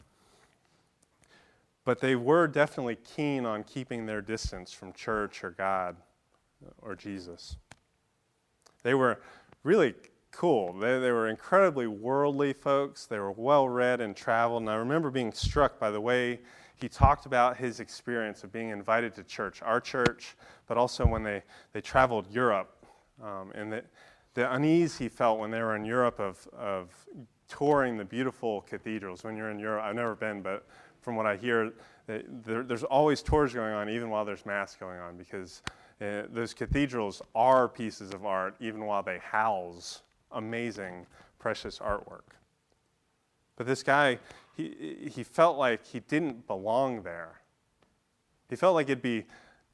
But 1.84 2.00
they 2.00 2.16
were 2.16 2.48
definitely 2.48 2.96
keen 2.96 3.46
on 3.46 3.62
keeping 3.62 4.06
their 4.06 4.20
distance 4.20 4.72
from 4.72 4.92
church 4.92 5.44
or 5.44 5.50
God 5.50 5.96
or 6.82 6.96
Jesus. 6.96 7.56
They 8.82 8.94
were 8.94 9.20
really 9.62 9.94
cool. 10.32 10.72
They, 10.72 10.98
they 10.98 11.12
were 11.12 11.28
incredibly 11.28 11.86
worldly 11.86 12.52
folks. 12.52 13.06
They 13.06 13.18
were 13.18 13.32
well 13.32 13.68
read 13.68 14.00
and 14.00 14.16
traveled. 14.16 14.62
And 14.62 14.70
I 14.70 14.74
remember 14.74 15.10
being 15.10 15.32
struck 15.32 15.78
by 15.78 15.90
the 15.90 16.00
way 16.00 16.40
he 16.74 16.88
talked 16.88 17.24
about 17.24 17.56
his 17.56 17.80
experience 17.80 18.44
of 18.44 18.52
being 18.52 18.70
invited 18.70 19.14
to 19.14 19.22
church, 19.22 19.62
our 19.62 19.80
church, 19.80 20.36
but 20.66 20.76
also 20.76 21.06
when 21.06 21.22
they, 21.22 21.42
they 21.72 21.80
traveled 21.80 22.30
Europe. 22.30 22.84
Um, 23.22 23.50
and 23.54 23.72
the, 23.72 23.82
the 24.36 24.52
unease 24.52 24.98
he 24.98 25.08
felt 25.08 25.38
when 25.38 25.50
they 25.50 25.62
were 25.62 25.74
in 25.74 25.84
Europe 25.84 26.20
of, 26.20 26.46
of 26.52 26.90
touring 27.48 27.96
the 27.96 28.04
beautiful 28.04 28.60
cathedrals. 28.60 29.24
When 29.24 29.34
you're 29.34 29.50
in 29.50 29.58
Europe, 29.58 29.82
I've 29.82 29.94
never 29.94 30.14
been, 30.14 30.42
but 30.42 30.66
from 31.00 31.16
what 31.16 31.24
I 31.24 31.36
hear, 31.36 31.72
there, 32.06 32.62
there's 32.62 32.84
always 32.84 33.22
tours 33.22 33.54
going 33.54 33.72
on, 33.72 33.88
even 33.88 34.10
while 34.10 34.26
there's 34.26 34.44
mass 34.44 34.76
going 34.76 35.00
on, 35.00 35.16
because 35.16 35.62
uh, 36.02 36.24
those 36.30 36.52
cathedrals 36.52 37.22
are 37.34 37.66
pieces 37.66 38.12
of 38.12 38.26
art, 38.26 38.54
even 38.60 38.84
while 38.84 39.02
they 39.02 39.18
house 39.18 40.02
amazing, 40.32 41.06
precious 41.38 41.78
artwork. 41.78 42.36
But 43.56 43.66
this 43.66 43.82
guy, 43.82 44.18
he, 44.54 45.08
he 45.10 45.22
felt 45.22 45.56
like 45.56 45.86
he 45.86 46.00
didn't 46.00 46.46
belong 46.46 47.02
there. 47.02 47.40
He 48.50 48.56
felt 48.56 48.74
like 48.74 48.90
it'd 48.90 49.00
be 49.00 49.24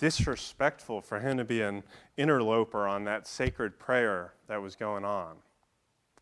disrespectful 0.03 1.01
for 1.01 1.21
him 1.21 1.39
to 1.39 1.45
be 1.45 1.63
an 1.63 1.85
interloper 2.17 2.89
on 2.89 3.05
that 3.05 3.25
sacred 3.25 3.79
prayer 3.79 4.35
that 4.49 4.61
was 4.61 4.75
going 4.75 5.05
on. 5.05 5.37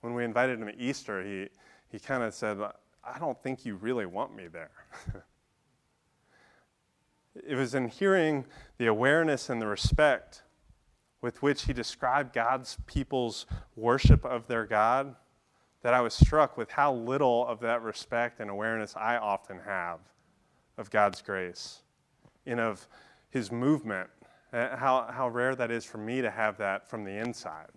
When 0.03 0.13
we 0.13 0.23
invited 0.23 0.61
him 0.61 0.67
to 0.67 0.79
Easter, 0.79 1.25
he, 1.25 1.49
he 1.89 1.99
kind 1.99 2.23
of 2.23 2.35
said, 2.35 2.59
I 3.03 3.19
don't 3.19 3.43
think 3.43 3.65
you 3.65 3.77
really 3.77 4.05
want 4.05 4.37
me 4.37 4.49
there. 4.49 4.71
it 7.35 7.55
was 7.55 7.75
in 7.75 7.89
hearing 7.89 8.45
the 8.77 8.87
awareness 8.87 9.49
and 9.49 9.63
the 9.63 9.67
respect 9.67 10.43
with 11.23 11.43
which 11.43 11.63
he 11.63 11.73
described 11.73 12.35
God's 12.35 12.77
people's 12.87 13.47
worship 13.77 14.27
of 14.27 14.47
their 14.47 14.67
God 14.67 15.17
that 15.81 15.95
I 15.95 16.03
was 16.03 16.13
struck 16.13 16.59
with 16.59 16.71
how 16.71 16.93
little 16.93 17.47
of 17.47 17.61
that 17.61 17.81
respect 17.81 18.41
and 18.41 18.51
awareness 18.51 18.95
I 18.95 19.17
often 19.17 19.59
have 19.65 20.01
of 20.77 20.91
God's 20.91 21.23
grace 21.23 21.81
and 22.45 22.61
of 22.61 22.87
his 23.31 23.51
movement, 23.51 24.11
uh, 24.53 24.77
how, 24.77 25.09
how 25.11 25.29
rare 25.29 25.55
that 25.55 25.71
is 25.71 25.85
for 25.85 25.99
me 25.99 26.21
to 26.21 26.31
have 26.31 26.59
that 26.59 26.89
from 26.89 27.05
the 27.05 27.17
inside. 27.17 27.71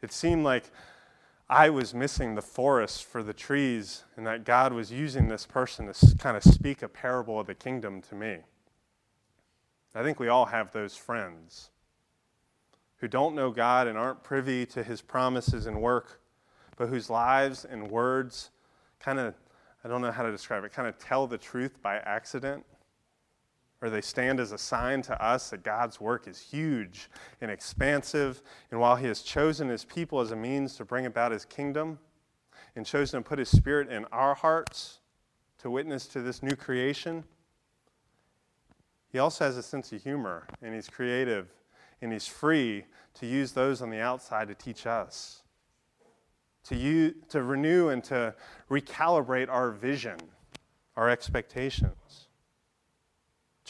It 0.00 0.12
seemed 0.12 0.44
like 0.44 0.64
I 1.48 1.68
was 1.68 1.92
missing 1.92 2.34
the 2.34 2.42
forest 2.42 3.04
for 3.04 3.22
the 3.22 3.34
trees, 3.34 4.04
and 4.16 4.26
that 4.26 4.44
God 4.44 4.72
was 4.72 4.90
using 4.90 5.28
this 5.28 5.44
person 5.44 5.92
to 5.92 6.16
kind 6.16 6.36
of 6.36 6.42
speak 6.42 6.82
a 6.82 6.88
parable 6.88 7.38
of 7.38 7.46
the 7.46 7.54
kingdom 7.54 8.00
to 8.02 8.14
me. 8.14 8.38
I 9.94 10.02
think 10.02 10.18
we 10.18 10.28
all 10.28 10.46
have 10.46 10.72
those 10.72 10.96
friends 10.96 11.68
who 12.96 13.08
don't 13.08 13.34
know 13.34 13.50
God 13.50 13.86
and 13.86 13.98
aren't 13.98 14.22
privy 14.22 14.64
to 14.66 14.82
his 14.82 15.02
promises 15.02 15.66
and 15.66 15.82
work, 15.82 16.20
but 16.76 16.88
whose 16.88 17.10
lives 17.10 17.64
and 17.64 17.90
words 17.90 18.50
kind 18.98 19.18
of, 19.18 19.34
I 19.84 19.88
don't 19.88 20.00
know 20.00 20.12
how 20.12 20.22
to 20.22 20.30
describe 20.30 20.64
it, 20.64 20.72
kind 20.72 20.88
of 20.88 20.98
tell 20.98 21.26
the 21.26 21.36
truth 21.36 21.82
by 21.82 21.96
accident. 21.96 22.64
Or 23.82 23.90
they 23.90 24.00
stand 24.00 24.40
as 24.40 24.52
a 24.52 24.58
sign 24.58 25.02
to 25.02 25.22
us 25.22 25.50
that 25.50 25.64
God's 25.64 26.00
work 26.00 26.26
is 26.28 26.38
huge 26.40 27.10
and 27.40 27.50
expansive. 27.50 28.40
And 28.70 28.80
while 28.80 28.96
He 28.96 29.08
has 29.08 29.20
chosen 29.20 29.68
His 29.68 29.84
people 29.84 30.20
as 30.20 30.30
a 30.30 30.36
means 30.36 30.76
to 30.76 30.84
bring 30.84 31.04
about 31.04 31.32
His 31.32 31.44
kingdom 31.44 31.98
and 32.76 32.86
chosen 32.86 33.22
to 33.22 33.28
put 33.28 33.38
His 33.38 33.50
Spirit 33.50 33.90
in 33.90 34.06
our 34.06 34.34
hearts 34.34 35.00
to 35.58 35.70
witness 35.70 36.06
to 36.06 36.22
this 36.22 36.42
new 36.42 36.56
creation, 36.56 37.24
he 39.12 39.18
also 39.18 39.44
has 39.44 39.58
a 39.58 39.62
sense 39.62 39.92
of 39.92 40.02
humor, 40.02 40.46
and 40.62 40.74
he's 40.74 40.88
creative, 40.88 41.48
and 42.00 42.12
he's 42.12 42.26
free 42.26 42.86
to 43.14 43.26
use 43.26 43.52
those 43.52 43.82
on 43.82 43.90
the 43.90 44.00
outside 44.00 44.48
to 44.48 44.54
teach 44.54 44.86
us, 44.86 45.42
to, 46.64 47.14
to 47.28 47.42
renew 47.42 47.90
and 47.90 48.02
to 48.04 48.34
recalibrate 48.70 49.50
our 49.50 49.70
vision, 49.70 50.16
our 50.96 51.10
expectations, 51.10 52.21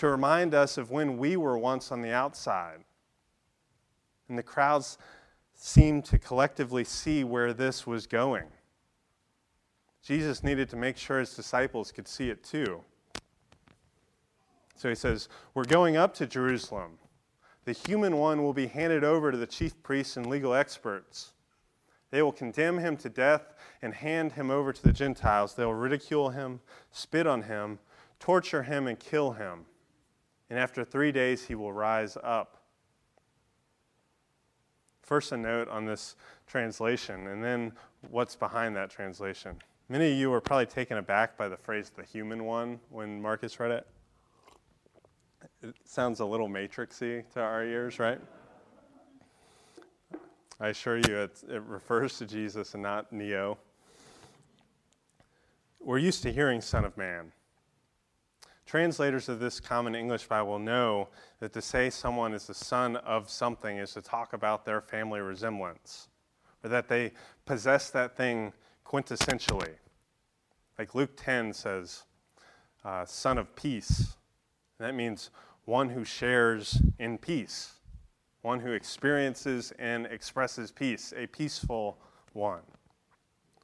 to 0.03 0.09
remind 0.09 0.53
us 0.53 0.79
of 0.79 0.91
when 0.91 1.17
we 1.17 1.37
were 1.37 1.57
once 1.57 1.93
on 1.93 2.03
the 2.03 2.11
outside. 2.11 2.79
And 4.29 4.37
the 4.37 4.43
crowds 4.43 4.99
seemed 5.55 6.05
to 6.07 6.19
collectively 6.19 6.83
see 6.83 7.23
where 7.23 7.53
this 7.53 7.87
was 7.87 8.09
going. 8.09 8.49
Jesus 10.03 10.43
needed 10.43 10.69
to 10.71 10.77
make 10.77 10.97
sure 10.97 11.21
his 11.21 11.37
disciples 11.37 11.93
could 11.93 12.09
see 12.09 12.31
it 12.31 12.43
too. 12.43 12.83
So 14.75 14.89
he 14.89 14.97
says, 14.97 15.29
We're 15.55 15.63
going 15.63 15.97
up 15.97 16.15
to 16.15 16.27
Jerusalem. 16.27 16.99
The 17.65 17.71
human 17.71 18.17
one 18.17 18.43
will 18.43 18.55
be 18.55 18.67
handed 18.67 19.05
over 19.05 19.31
to 19.31 19.39
the 19.39 19.47
chief 19.47 19.81
priests 19.85 20.17
and 20.17 20.27
legal 20.27 20.53
experts. 20.53 21.33
They 22.11 22.23
will 22.23 22.33
condemn 22.33 22.79
him 22.79 22.97
to 22.97 23.09
death 23.09 23.55
and 23.83 23.95
hand 23.95 24.33
him 24.33 24.51
over 24.51 24.73
to 24.73 24.83
the 24.83 24.93
Gentiles. 24.93 25.55
They'll 25.55 25.73
ridicule 25.73 26.31
him, 26.31 26.59
spit 26.91 27.29
on 27.29 27.43
him, 27.43 27.79
torture 28.19 28.65
him, 28.65 28.89
and 28.89 28.99
kill 28.99 29.35
him. 29.35 29.67
And 30.53 30.61
after 30.61 30.85
three 30.85 31.13
days, 31.13 31.47
he 31.47 31.55
will 31.55 31.73
rise 31.73 32.19
up. 32.23 32.59
First, 35.01 35.33
a 35.33 35.37
note 35.39 35.67
on 35.71 35.87
this 35.87 36.15
translation, 36.47 37.29
and 37.29 37.43
then 37.43 37.73
what's 38.11 38.37
behind 38.37 38.77
that 38.77 38.91
translation. 38.91 39.57
Many 39.89 40.13
of 40.13 40.19
you 40.19 40.31
were 40.31 40.43
probably 40.43 40.67
taken 40.67 40.99
aback 40.99 41.39
by 41.39 41.49
the 41.49 41.57
phrase 41.57 41.91
the 41.97 42.03
human 42.03 42.45
one 42.45 42.81
when 42.91 43.23
Marcus 43.23 43.59
read 43.59 43.71
it. 43.71 43.87
It 45.63 45.75
sounds 45.87 46.21
a 46.21 46.27
little 46.27 46.51
matrixy 46.51 47.25
to 47.33 47.41
our 47.41 47.65
ears, 47.65 47.99
right? 47.99 48.21
I 50.61 50.69
assure 50.69 50.99
you, 50.99 51.17
it, 51.17 51.43
it 51.49 51.63
refers 51.63 52.19
to 52.19 52.27
Jesus 52.27 52.75
and 52.75 52.83
not 52.83 53.11
Neo. 53.11 53.57
We're 55.81 55.97
used 55.97 56.23
to 56.25 56.31
hearing 56.31 56.61
Son 56.61 56.85
of 56.85 56.95
Man. 56.99 57.33
Translators 58.67 59.29
of 59.29 59.41
this 59.41 59.61
common 59.61 59.95
English 59.95 60.27
Bible 60.27 60.59
know 60.59 61.09
that 61.41 61.53
to 61.53 61.61
say 61.61 61.91
someone 61.91 62.33
is 62.33 62.47
the 62.47 62.55
son 62.55 62.97
of 62.97 63.29
something 63.29 63.77
is 63.79 63.93
to 63.95 64.03
talk 64.03 64.33
about 64.33 64.65
their 64.65 64.81
family 64.81 65.21
resemblance, 65.21 66.09
or 66.65 66.71
that 66.71 66.89
they 66.89 67.13
possess 67.45 67.91
that 67.91 68.17
thing 68.17 68.53
quintessentially. 68.87 69.75
Like 70.79 70.95
Luke 70.95 71.13
10 71.17 71.53
says, 71.53 72.05
uh, 72.85 73.05
son 73.05 73.39
of 73.39 73.55
peace. 73.57 74.17
And 74.79 74.89
that 74.89 74.95
means 74.95 75.31
one 75.65 75.91
who 75.91 76.05
shares 76.05 76.81
in 76.99 77.19
peace, 77.19 77.75
one 78.43 78.61
who 78.61 78.73
experiences 78.73 79.73
and 79.79 80.07
expresses 80.07 80.71
peace, 80.71 81.13
a 81.17 81.27
peaceful 81.27 81.99
one. 82.33 82.63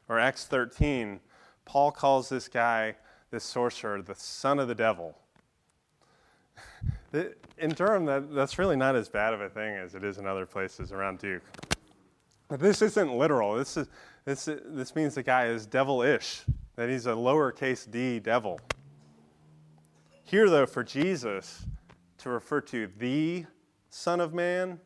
Or 0.08 0.18
Acts 0.18 0.44
13, 0.46 1.20
Paul 1.64 1.90
calls 1.90 2.28
this 2.28 2.48
guy, 2.48 2.96
this 3.30 3.44
sorcerer, 3.44 4.02
the 4.02 4.14
son 4.14 4.58
of 4.58 4.68
the 4.68 4.74
devil. 4.74 5.16
In 7.12 7.70
Durham, 7.70 8.04
that, 8.06 8.34
that's 8.34 8.58
really 8.58 8.76
not 8.76 8.94
as 8.96 9.08
bad 9.08 9.34
of 9.34 9.40
a 9.40 9.48
thing 9.48 9.76
as 9.76 9.94
it 9.94 10.04
is 10.04 10.18
in 10.18 10.26
other 10.26 10.46
places 10.46 10.92
around 10.92 11.18
Duke. 11.18 11.42
But 12.48 12.60
this 12.60 12.82
isn't 12.82 13.12
literal. 13.12 13.56
This, 13.56 13.76
is, 13.76 13.88
this, 14.24 14.48
this 14.64 14.94
means 14.94 15.14
the 15.14 15.22
guy 15.22 15.46
is 15.46 15.66
devilish, 15.66 16.44
that 16.76 16.88
he's 16.88 17.06
a 17.06 17.12
lowercase 17.12 17.90
d 17.90 18.18
devil. 18.18 18.58
Here, 20.24 20.48
though, 20.48 20.66
for 20.66 20.84
Jesus 20.84 21.66
to 22.18 22.30
refer 22.30 22.60
to 22.62 22.88
the 22.98 23.46
Son 23.90 24.20
of 24.20 24.34
Man 24.34 24.78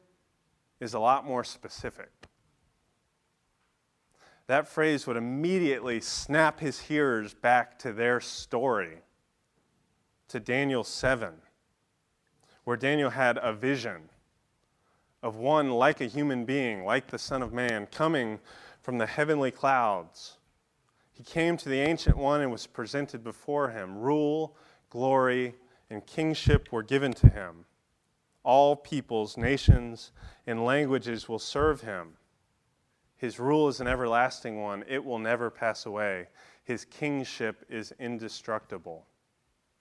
is 0.81 0.95
a 0.95 1.01
lot 1.01 1.27
more 1.27 1.45
specific. 1.45 2.11
That 4.47 4.69
phrase 4.69 5.07
would 5.07 5.17
immediately 5.17 6.01
snap 6.01 6.61
his 6.61 6.81
hearers 6.81 7.35
back 7.35 7.79
to 7.81 7.93
their 7.93 8.21
story, 8.21 8.99
to 10.29 10.41
Daniel 10.41 10.85
7, 10.85 11.35
where 12.65 12.77
Daniel 12.77 13.11
had 13.11 13.39
a 13.41 13.53
vision 13.53 14.09
of 15.23 15.37
one 15.37 15.71
like 15.71 16.01
a 16.01 16.07
human 16.07 16.45
being, 16.45 16.85
like 16.85 17.07
the 17.07 17.19
Son 17.19 17.43
of 17.43 17.53
Man, 17.53 17.87
coming 17.87 18.41
from 18.81 18.99
the 18.99 19.07
heavenly 19.07 19.53
clouds. 19.53 20.39
He 21.13 21.23
came 21.23 21.57
to 21.59 21.69
the 21.69 21.81
Ancient 21.81 22.17
One 22.17 22.41
and 22.41 22.51
was 22.51 22.67
presented 22.67 23.23
before 23.23 23.71
him. 23.71 23.99
Rule, 23.99 24.57
glory, 24.91 25.55
and 25.89 26.05
kingship 26.05 26.73
were 26.73 26.83
given 26.83 27.13
to 27.15 27.29
him. 27.29 27.65
All 28.43 28.75
peoples, 28.75 29.37
nations, 29.37 30.11
and 30.47 30.65
languages 30.65 31.29
will 31.29 31.39
serve 31.39 31.83
him. 31.83 32.15
His 33.23 33.39
rule 33.39 33.69
is 33.69 33.81
an 33.81 33.87
everlasting 33.87 34.61
one, 34.61 34.83
it 34.89 35.05
will 35.05 35.21
never 35.21 35.49
pass 35.49 35.87
away. 35.87 36.27
His 36.65 36.85
kingship 36.85 37.65
is 37.69 37.95
indestructible. 38.01 39.07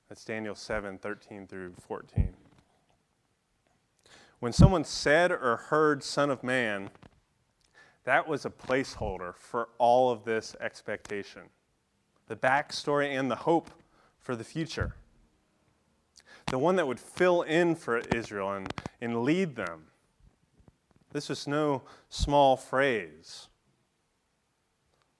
That's 0.07 0.23
Daniel 0.23 0.53
7 0.53 0.99
13 0.99 1.47
through 1.47 1.73
14. 1.79 2.35
When 4.41 4.53
someone 4.53 4.83
said 4.83 5.31
or 5.31 5.57
heard 5.57 6.03
Son 6.03 6.29
of 6.29 6.43
Man, 6.43 6.91
that 8.03 8.27
was 8.27 8.45
a 8.45 8.51
placeholder 8.51 9.35
for 9.35 9.69
all 9.79 10.11
of 10.11 10.23
this 10.23 10.55
expectation 10.61 11.49
the 12.27 12.35
backstory 12.35 13.17
and 13.17 13.31
the 13.31 13.37
hope 13.37 13.71
for 14.19 14.35
the 14.35 14.43
future. 14.43 14.93
The 16.51 16.59
one 16.59 16.75
that 16.75 16.87
would 16.87 16.99
fill 16.99 17.41
in 17.41 17.73
for 17.73 17.97
Israel 18.13 18.51
and, 18.51 18.71
and 19.01 19.23
lead 19.23 19.55
them. 19.55 19.87
This 21.11 21.29
was 21.29 21.47
no 21.47 21.83
small 22.09 22.55
phrase. 22.55 23.47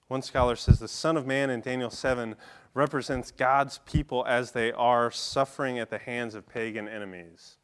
One 0.08 0.22
scholar 0.22 0.56
says 0.56 0.78
the 0.78 0.88
Son 0.88 1.16
of 1.16 1.26
Man 1.26 1.50
in 1.50 1.60
Daniel 1.60 1.90
7 1.90 2.36
represents 2.74 3.30
God's 3.30 3.78
people 3.78 4.24
as 4.26 4.52
they 4.52 4.72
are 4.72 5.10
suffering 5.10 5.78
at 5.78 5.90
the 5.90 5.98
hands 5.98 6.34
of 6.34 6.48
pagan 6.48 6.88
enemies. 6.88 7.56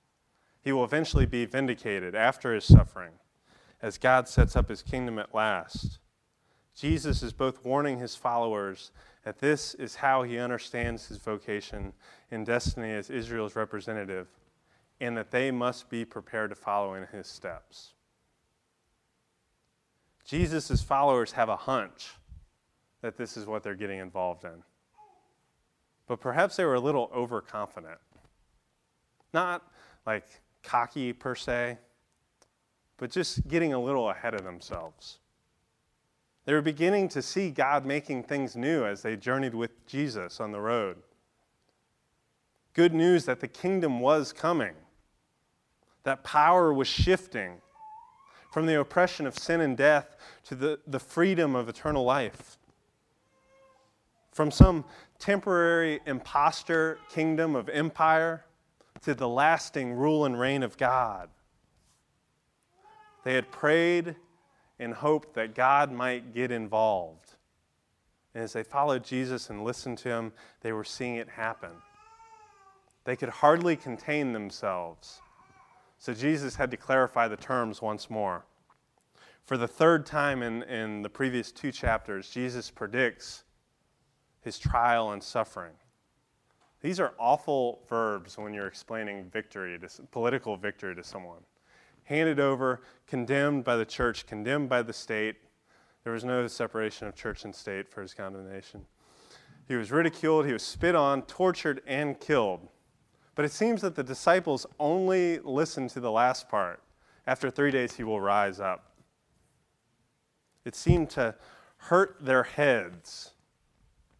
He 0.63 0.73
will 0.73 0.85
eventually 0.85 1.27
be 1.27 1.45
vindicated 1.47 2.15
after 2.15 2.55
his 2.55 2.65
suffering 2.65 3.13
as 3.81 3.97
God 3.97 4.29
sets 4.29 4.57
up 4.57 4.69
his 4.69 4.83
kingdom 4.83 5.19
at 5.19 5.35
last. 5.35 5.99
Jesus 6.75 7.23
is 7.23 7.33
both 7.33 7.65
warning 7.65 7.99
his 7.99 8.17
followers 8.17 8.93
that 9.25 9.39
this 9.39 9.75
is 9.75 9.97
how 9.97 10.23
he 10.23 10.39
understands 10.39 11.07
his 11.07 11.19
vocation 11.19 11.93
and 12.31 12.47
destiny 12.47 12.93
as 12.93 13.11
Israel's 13.11 13.57
representative, 13.57 14.29
and 15.01 15.17
that 15.17 15.31
they 15.31 15.51
must 15.51 15.89
be 15.89 16.05
prepared 16.05 16.51
to 16.51 16.57
follow 16.57 16.95
in 16.95 17.07
his 17.13 17.27
steps. 17.27 17.95
Jesus' 20.29 20.83
followers 20.83 21.33
have 21.33 21.49
a 21.49 21.57
hunch 21.57 22.11
that 23.01 23.17
this 23.17 23.39
is 23.39 23.47
what 23.47 23.63
they're 23.63 23.75
getting 23.75 23.99
involved 23.99 24.45
in. 24.45 24.63
But 26.07 26.21
perhaps 26.21 26.57
they 26.57 26.67
were 26.67 26.75
a 26.75 26.81
little 26.81 27.11
overconfident. 27.15 27.99
Not 29.33 29.63
like 30.07 30.27
cocky 30.63 31.15
per 31.15 31.35
se, 31.35 31.79
but 32.99 33.11
just 33.11 33.49
getting 33.49 33.73
a 33.73 33.81
little 33.81 34.11
ahead 34.11 34.35
of 34.35 34.45
themselves. 34.45 35.19
They 36.45 36.53
were 36.53 36.63
beginning 36.63 37.09
to 37.11 37.23
see 37.23 37.51
God 37.51 37.87
making 37.87 38.25
things 38.25 38.55
new 38.55 38.85
as 38.85 39.01
they 39.01 39.17
journeyed 39.17 39.55
with 39.55 39.87
Jesus 39.87 40.41
on 40.41 40.53
the 40.53 40.61
road. 40.61 40.99
Good 42.75 42.93
news 42.93 43.25
that 43.25 43.41
the 43.41 43.49
kingdom 43.49 44.01
was 44.01 44.35
coming, 44.35 44.75
that 46.03 46.23
power 46.23 46.71
was 46.71 46.87
shifting 46.87 47.63
from 48.59 48.67
the 48.67 48.81
oppression 48.81 49.25
of 49.25 49.39
sin 49.39 49.61
and 49.61 49.77
death 49.77 50.17
to 50.43 50.57
the, 50.57 50.81
the 50.85 50.99
freedom 50.99 51.55
of 51.55 51.69
eternal 51.69 52.03
life. 52.03 52.59
From 54.33 54.51
some 54.51 54.85
temporary 55.21 56.01
impostor 56.07 56.99
kingdom 57.09 57.55
of 57.55 57.69
empire 57.69 58.45
to 59.03 59.15
the 59.15 59.29
lasting 59.29 59.93
rule 59.93 60.25
and 60.25 60.41
reign 60.41 60.65
of 60.65 60.77
God. 60.77 61.29
They 63.23 63.35
had 63.35 63.49
prayed 63.53 64.17
and 64.81 64.93
hoped 64.93 65.35
that 65.35 65.55
God 65.55 65.93
might 65.93 66.35
get 66.35 66.51
involved. 66.51 67.37
And 68.35 68.43
as 68.43 68.55
they 68.55 68.65
followed 68.65 69.05
Jesus 69.05 69.51
and 69.51 69.63
listened 69.63 69.99
to 69.99 70.09
him, 70.09 70.33
they 70.63 70.73
were 70.73 70.83
seeing 70.83 71.15
it 71.15 71.29
happen. 71.29 71.71
They 73.05 73.15
could 73.15 73.29
hardly 73.29 73.77
contain 73.77 74.33
themselves. 74.33 75.21
So 76.01 76.13
Jesus 76.13 76.57
had 76.57 76.73
to 76.73 76.77
clarify 76.77 77.29
the 77.29 77.37
terms 77.37 77.81
once 77.81 78.11
more. 78.11 78.45
For 79.49 79.57
the 79.57 79.67
third 79.67 80.05
time 80.05 80.43
in, 80.43 80.63
in 80.65 81.01
the 81.01 81.09
previous 81.09 81.51
two 81.51 81.73
chapters, 81.73 82.29
Jesus 82.29 82.71
predicts 82.71 83.45
his 84.43 84.59
trial 84.59 85.13
and 85.13 85.23
suffering. 85.23 85.73
These 86.83 87.01
are 87.01 87.15
awful 87.19 87.81
verbs 87.89 88.37
when 88.37 88.53
you're 88.53 88.67
explaining 88.67 89.31
victory, 89.31 89.79
to, 89.79 89.89
political 90.11 90.59
victory 90.59 90.95
to 90.95 91.03
someone 91.03 91.41
handed 92.05 92.39
over, 92.39 92.83
condemned 93.07 93.65
by 93.65 93.77
the 93.77 93.87
church, 93.87 94.27
condemned 94.27 94.69
by 94.69 94.83
the 94.83 94.93
state. 94.93 95.37
There 96.05 96.13
was 96.13 96.25
no 96.25 96.47
separation 96.47 97.09
of 97.09 97.15
church 97.15 97.47
and 97.47 97.55
state 97.55 97.89
for 97.89 98.03
his 98.03 98.13
condemnation. 98.13 98.85
He 99.67 99.77
was 99.77 99.91
ridiculed, 99.91 100.45
he 100.45 100.53
was 100.53 100.63
spit 100.63 100.95
on, 100.95 101.23
tortured, 101.23 101.81
and 101.87 102.21
killed. 102.21 102.69
But 103.35 103.47
it 103.47 103.53
seems 103.53 103.81
that 103.81 103.95
the 103.95 104.05
disciples 104.05 104.67
only 104.79 105.39
listened 105.39 105.89
to 105.91 106.01
the 106.01 106.13
last 106.13 106.51
part. 106.51 106.83
After 107.27 107.51
three 107.51 107.71
days, 107.71 107.95
he 107.95 108.05
will 108.05 108.21
rise 108.21 108.61
up. 108.61 108.88
It 110.69 110.77
seemed 110.77 111.11
to 111.11 111.35
hurt 111.79 112.19
their 112.21 112.45
heads 112.45 113.33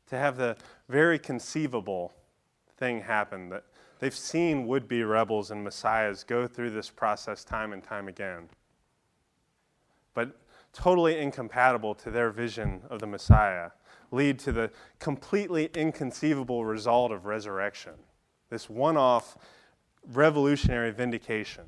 to 0.09 0.19
have 0.19 0.37
the 0.37 0.57
very 0.89 1.19
conceivable 1.19 2.15
thing 2.77 3.03
happen 3.03 3.51
that 3.51 3.65
They've 3.99 4.15
seen 4.15 4.67
would 4.67 4.87
be 4.87 5.03
rebels 5.03 5.51
and 5.51 5.65
messiahs 5.65 6.25
go 6.25 6.47
through 6.47 6.71
this 6.71 6.91
process 6.91 7.45
time 7.45 7.73
and 7.73 7.83
time 7.83 8.09
again. 8.09 8.49
But 10.15 10.37
totally 10.73 11.19
incompatible 11.19 11.95
to 11.97 12.11
their 12.11 12.31
vision 12.31 12.83
of 12.91 13.01
the 13.01 13.07
Messiah, 13.07 13.71
lead 14.11 14.39
to 14.41 14.53
the 14.53 14.71
completely 14.99 15.71
inconceivable 15.75 16.65
result 16.65 17.13
of 17.13 17.27
resurrection 17.27 17.95
this 18.51 18.71
one 18.71 18.97
off 18.97 19.37
revolutionary 20.07 20.91
vindication. 20.91 21.65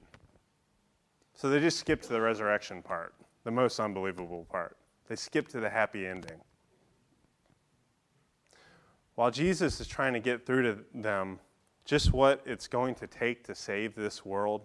So 1.34 1.50
they 1.50 1.60
just 1.60 1.78
skip 1.78 2.00
to 2.02 2.08
the 2.08 2.22
resurrection 2.22 2.80
part, 2.80 3.14
the 3.44 3.50
most 3.50 3.81
unbelievable 3.81 4.46
part. 4.50 4.76
They 5.09 5.16
skip 5.16 5.48
to 5.48 5.61
the 5.61 5.70
happy 5.70 6.07
ending. 6.07 6.40
While 9.14 9.31
Jesus 9.31 9.81
is 9.81 9.87
trying 9.87 10.14
to 10.14 10.20
get 10.20 10.46
through 10.46 10.62
to 10.62 10.79
them 10.94 11.40
just 11.85 12.12
what 12.12 12.42
it's 12.46 12.68
going 12.68 12.94
to 12.96 13.07
take 13.07 13.44
to 13.44 13.55
save 13.55 13.94
this 13.94 14.24
world, 14.24 14.64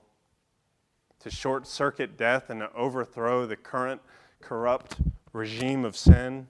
to 1.20 1.30
short 1.30 1.66
circuit 1.66 2.18
death 2.18 2.50
and 2.50 2.60
to 2.60 2.72
overthrow 2.74 3.46
the 3.48 3.56
current 3.56 4.02
corrupt 4.42 4.98
regime 5.34 5.84
of 5.84 5.98
sin 5.98 6.48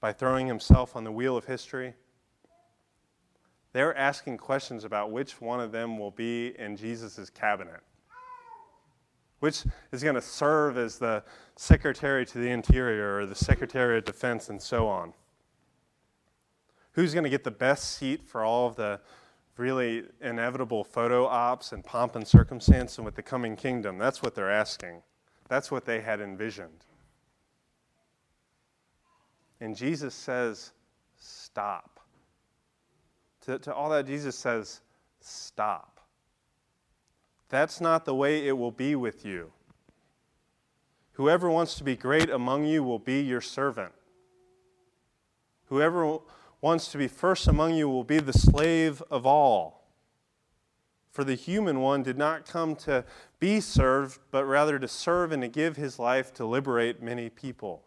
by 0.00 0.12
throwing 0.12 0.46
himself 0.46 0.96
on 0.96 1.04
the 1.04 1.12
wheel 1.12 1.36
of 1.36 1.44
history. 1.44 1.94
They're 3.72 3.96
asking 3.96 4.38
questions 4.38 4.84
about 4.84 5.10
which 5.10 5.40
one 5.40 5.60
of 5.60 5.72
them 5.72 5.98
will 5.98 6.10
be 6.10 6.58
in 6.58 6.76
Jesus' 6.76 7.30
cabinet. 7.30 7.80
Which 9.42 9.64
is 9.90 10.04
going 10.04 10.14
to 10.14 10.22
serve 10.22 10.78
as 10.78 10.98
the 10.98 11.24
Secretary 11.56 12.24
to 12.26 12.38
the 12.38 12.48
Interior 12.48 13.18
or 13.18 13.26
the 13.26 13.34
Secretary 13.34 13.98
of 13.98 14.04
Defense 14.04 14.48
and 14.48 14.62
so 14.62 14.86
on? 14.86 15.14
Who's 16.92 17.12
going 17.12 17.24
to 17.24 17.30
get 17.30 17.42
the 17.42 17.50
best 17.50 17.96
seat 17.96 18.22
for 18.22 18.44
all 18.44 18.68
of 18.68 18.76
the 18.76 19.00
really 19.56 20.04
inevitable 20.20 20.84
photo 20.84 21.26
ops 21.26 21.72
and 21.72 21.82
pomp 21.82 22.14
and 22.14 22.24
circumstance 22.24 22.98
and 22.98 23.04
with 23.04 23.16
the 23.16 23.22
coming 23.22 23.56
kingdom. 23.56 23.98
That's 23.98 24.22
what 24.22 24.36
they're 24.36 24.48
asking. 24.48 25.02
That's 25.48 25.72
what 25.72 25.86
they 25.86 26.00
had 26.00 26.20
envisioned. 26.20 26.84
And 29.60 29.76
Jesus 29.76 30.14
says, 30.14 30.70
Stop. 31.18 31.98
To, 33.40 33.58
to 33.58 33.74
all 33.74 33.90
that, 33.90 34.06
Jesus 34.06 34.38
says, 34.38 34.82
Stop. 35.20 36.00
That's 37.52 37.82
not 37.82 38.06
the 38.06 38.14
way 38.14 38.48
it 38.48 38.56
will 38.56 38.70
be 38.70 38.96
with 38.96 39.26
you. 39.26 39.52
Whoever 41.12 41.50
wants 41.50 41.74
to 41.74 41.84
be 41.84 41.96
great 41.96 42.30
among 42.30 42.64
you 42.64 42.82
will 42.82 42.98
be 42.98 43.20
your 43.20 43.42
servant. 43.42 43.92
Whoever 45.66 46.20
wants 46.62 46.90
to 46.92 46.96
be 46.96 47.08
first 47.08 47.46
among 47.46 47.74
you 47.74 47.90
will 47.90 48.04
be 48.04 48.20
the 48.20 48.32
slave 48.32 49.02
of 49.10 49.26
all. 49.26 49.84
For 51.10 51.24
the 51.24 51.34
human 51.34 51.80
one 51.80 52.02
did 52.02 52.16
not 52.16 52.46
come 52.46 52.74
to 52.76 53.04
be 53.38 53.60
served, 53.60 54.20
but 54.30 54.46
rather 54.46 54.78
to 54.78 54.88
serve 54.88 55.30
and 55.30 55.42
to 55.42 55.48
give 55.48 55.76
his 55.76 55.98
life 55.98 56.32
to 56.36 56.46
liberate 56.46 57.02
many 57.02 57.28
people. 57.28 57.82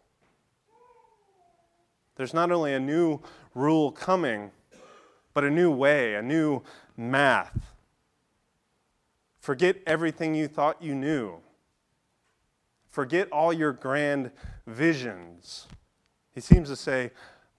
There's 2.14 2.32
not 2.32 2.52
only 2.52 2.72
a 2.72 2.78
new 2.78 3.18
rule 3.52 3.90
coming, 3.90 4.52
but 5.34 5.42
a 5.42 5.50
new 5.50 5.72
way, 5.72 6.14
a 6.14 6.22
new 6.22 6.62
math. 6.96 7.75
Forget 9.46 9.76
everything 9.86 10.34
you 10.34 10.48
thought 10.48 10.82
you 10.82 10.92
knew. 10.92 11.36
Forget 12.88 13.30
all 13.30 13.52
your 13.52 13.72
grand 13.72 14.32
visions. 14.66 15.68
He 16.34 16.40
seems 16.40 16.68
to 16.68 16.74
say, 16.74 17.12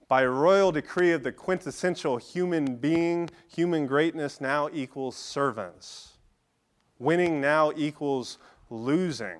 by 0.06 0.26
royal 0.26 0.70
decree 0.70 1.12
of 1.12 1.22
the 1.22 1.32
quintessential 1.32 2.18
human 2.18 2.76
being, 2.76 3.30
human 3.48 3.86
greatness 3.86 4.38
now 4.38 4.68
equals 4.70 5.16
servants. 5.16 6.18
Winning 6.98 7.40
now 7.40 7.72
equals 7.74 8.36
losing. 8.68 9.38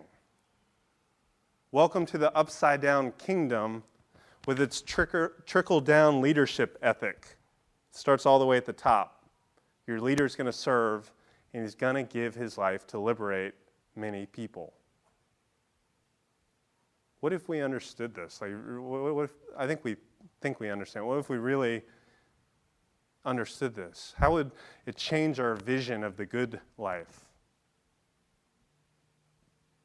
Welcome 1.71 2.07
to 2.07 2.17
the 2.17 2.35
upside 2.35 2.81
down 2.81 3.13
kingdom 3.19 3.83
with 4.47 4.59
its 4.59 4.81
trickle 4.81 5.83
down 5.83 6.23
leadership 6.23 6.79
ethic. 6.81 7.37
It 7.91 7.99
starts 7.99 8.25
all 8.25 8.39
the 8.39 8.47
way 8.47 8.57
at 8.57 8.65
the 8.65 8.73
top. 8.73 9.29
Your 9.87 10.01
leader 10.01 10.25
is 10.25 10.35
going 10.35 10.47
to 10.47 10.53
serve, 10.53 11.13
and 11.59 11.67
he's 11.67 11.75
going 11.75 11.97
to 11.97 12.05
give 12.05 12.37
his 12.37 12.57
life 12.57 12.87
to 12.87 13.01
liberate 13.01 13.53
many 13.97 14.27
people. 14.27 14.73
What 17.19 17.33
if 17.33 17.49
we 17.49 17.61
understood 17.63 18.15
this? 18.15 18.41
Like, 18.41 18.53
what 18.79 19.25
if, 19.25 19.33
I 19.57 19.67
think 19.67 19.83
we 19.83 19.97
think 20.41 20.61
we 20.61 20.71
understand. 20.71 21.05
What 21.05 21.19
if 21.19 21.29
we 21.29 21.37
really 21.37 21.83
understood 23.25 23.75
this? 23.75 24.15
How 24.17 24.31
would 24.35 24.53
it 24.87 24.95
change 24.95 25.41
our 25.41 25.57
vision 25.57 26.05
of 26.05 26.17
the 26.17 26.25
good 26.25 26.61
life? 26.77 27.23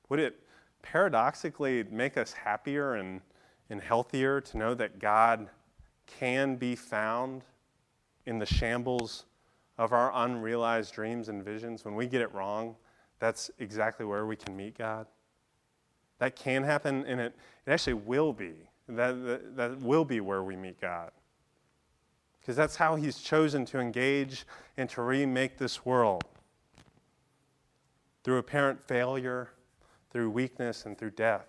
Would 0.10 0.20
it 0.20 0.42
paradoxically 0.84 1.86
make 1.90 2.18
us 2.18 2.34
happier 2.34 2.98
and, 2.98 3.20
and 3.72 3.82
healthier 3.82 4.40
to 4.42 4.58
know 4.60 4.76
that 4.76 5.00
God 5.00 5.50
can 6.06 6.56
be 6.56 6.76
found 6.76 7.42
in 8.28 8.38
the 8.38 8.46
shambles 8.46 9.26
of 9.78 9.94
our 9.94 10.12
unrealized 10.14 10.94
dreams 10.94 11.30
and 11.30 11.44
visions? 11.44 11.86
When 11.86 11.96
we 11.96 12.08
get 12.08 12.22
it 12.22 12.34
wrong, 12.34 12.76
that's 13.20 13.50
exactly 13.60 14.06
where 14.06 14.26
we 14.26 14.36
can 14.36 14.56
meet 14.56 14.78
God. 14.78 15.08
That 16.20 16.36
can 16.36 16.64
happen, 16.64 17.06
and 17.06 17.20
it, 17.20 17.36
it 17.66 17.72
actually 17.72 17.94
will 17.94 18.34
be 18.34 18.54
that, 18.88 19.26
that, 19.26 19.56
that 19.56 19.82
will 19.82 20.06
be 20.06 20.20
where 20.20 20.44
we 20.44 20.56
meet 20.56 20.80
God. 20.80 21.12
Because 22.40 22.56
that's 22.56 22.76
how 22.76 22.96
He's 22.96 23.20
chosen 23.20 23.66
to 23.68 23.80
engage 23.80 24.46
and 24.78 24.90
to 24.90 25.02
remake 25.02 25.58
this 25.58 25.86
world 25.86 26.26
through 28.24 28.38
apparent 28.38 28.82
failure, 28.82 29.50
through 30.12 30.30
weakness, 30.30 30.86
and 30.86 30.98
through 30.98 31.12
death. 31.12 31.48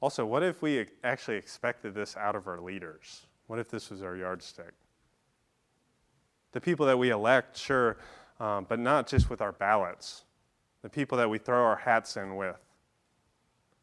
Also, 0.00 0.24
what 0.24 0.44
if 0.44 0.62
we 0.62 0.86
actually 1.02 1.36
expected 1.36 1.94
this 1.94 2.16
out 2.16 2.36
of 2.36 2.46
our 2.46 2.60
leaders? 2.60 3.26
What 3.48 3.58
if 3.58 3.68
this 3.68 3.90
was 3.90 4.02
our 4.02 4.14
yardstick? 4.14 4.72
The 6.52 6.60
people 6.60 6.86
that 6.86 6.98
we 6.98 7.10
elect, 7.10 7.58
sure, 7.58 7.98
um, 8.38 8.66
but 8.68 8.78
not 8.78 9.06
just 9.06 9.28
with 9.28 9.40
our 9.42 9.52
ballots. 9.52 10.24
The 10.82 10.88
people 10.88 11.18
that 11.18 11.28
we 11.28 11.38
throw 11.38 11.64
our 11.64 11.76
hats 11.76 12.16
in 12.16 12.36
with 12.36 12.60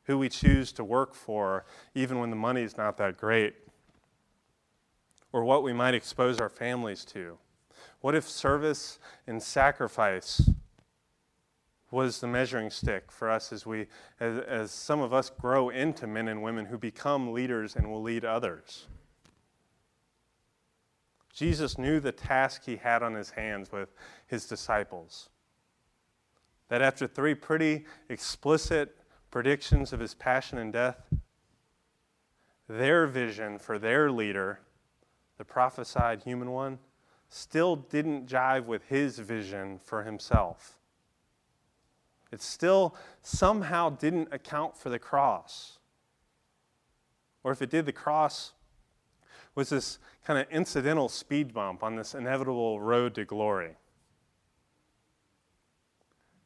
who 0.05 0.17
we 0.17 0.29
choose 0.29 0.71
to 0.71 0.83
work 0.83 1.13
for, 1.13 1.65
even 1.93 2.19
when 2.19 2.29
the 2.29 2.35
money 2.35 2.61
is 2.61 2.77
not 2.77 2.97
that 2.97 3.17
great, 3.17 3.55
or 5.33 5.43
what 5.43 5.63
we 5.63 5.73
might 5.73 5.93
expose 5.93 6.39
our 6.39 6.49
families 6.49 7.03
to. 7.03 7.37
What 8.01 8.15
if 8.15 8.27
service 8.27 8.99
and 9.27 9.41
sacrifice 9.41 10.49
was 11.91 12.19
the 12.19 12.27
measuring 12.27 12.69
stick 12.69 13.11
for 13.11 13.29
us 13.29 13.51
as 13.51 13.65
we 13.65 13.87
as, 14.19 14.37
as 14.39 14.71
some 14.71 15.01
of 15.01 15.13
us 15.13 15.29
grow 15.29 15.69
into 15.69 16.05
men 16.05 16.27
and 16.27 16.43
women 16.43 16.65
who 16.65 16.77
become 16.77 17.33
leaders 17.33 17.75
and 17.75 17.89
will 17.89 18.01
lead 18.01 18.23
others? 18.23 18.87
Jesus 21.35 21.77
knew 21.77 21.99
the 21.99 22.13
task 22.13 22.63
he 22.65 22.77
had 22.77 23.03
on 23.03 23.13
his 23.13 23.31
hands 23.31 23.69
with 23.71 23.89
his 24.25 24.45
disciples. 24.45 25.29
That 26.69 26.81
after 26.81 27.07
three 27.07 27.35
pretty 27.35 27.85
explicit 28.09 28.97
predictions 29.31 29.91
of 29.91 29.99
his 29.99 30.13
passion 30.13 30.57
and 30.57 30.71
death, 30.71 31.13
their 32.69 33.05
vision 33.05 33.59
for 33.59 33.77
their 33.77 34.09
leader, 34.09 34.61
the 35.37 35.43
prophesied 35.43 36.23
human 36.23 36.51
one, 36.51 36.79
still 37.27 37.75
didn't 37.75 38.27
jive 38.27 38.65
with 38.65 38.85
his 38.85 39.19
vision 39.19 39.77
for 39.83 40.03
himself. 40.03 40.77
It 42.31 42.41
still 42.41 42.95
somehow 43.21 43.89
didn't 43.89 44.29
account 44.31 44.77
for 44.77 44.89
the 44.89 44.99
cross. 44.99 45.79
Or 47.43 47.51
if 47.51 47.61
it 47.61 47.69
did, 47.69 47.85
the 47.85 47.91
cross 47.91 48.53
was 49.55 49.69
this 49.69 49.99
kind 50.25 50.37
of 50.37 50.45
incidental 50.51 51.09
speed 51.09 51.53
bump 51.53 51.81
on 51.81 51.95
this 51.95 52.13
inevitable 52.13 52.79
road 52.79 53.15
to 53.15 53.25
glory. 53.25 53.77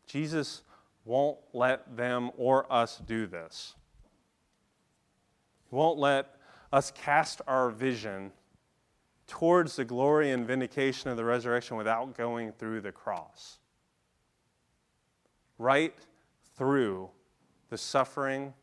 Jesus 0.06 0.64
won't 1.06 1.40
let 1.54 1.98
them 1.98 2.32
or 2.38 2.72
us 2.72 3.02
do 3.06 3.26
this. 3.26 3.76
He 5.70 5.76
won't 5.76 6.00
let 6.00 6.36
us 6.72 6.92
cast 6.92 7.42
our 7.48 7.70
vision 7.70 8.32
towards 9.28 9.76
the 9.76 9.86
glory 9.86 10.32
and 10.32 10.46
vindication 10.46 11.10
of 11.10 11.18
the 11.18 11.24
resurrection 11.24 11.78
without 11.78 12.18
going 12.18 12.52
through 12.52 12.82
the 12.82 12.92
cross. 12.92 13.60
Right 15.58 15.94
through 16.56 17.10
the 17.70 17.78
suffering 17.78 18.54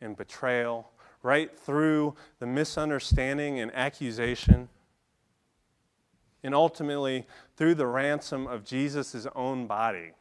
and 0.00 0.16
betrayal, 0.16 0.90
right 1.24 1.58
through 1.58 2.14
the 2.38 2.46
misunderstanding 2.46 3.58
and 3.58 3.74
accusation, 3.74 4.68
and 6.44 6.54
ultimately 6.54 7.26
through 7.56 7.74
the 7.74 7.86
ransom 7.86 8.46
of 8.46 8.64
Jesus' 8.64 9.26
own 9.34 9.66
body 9.66 10.12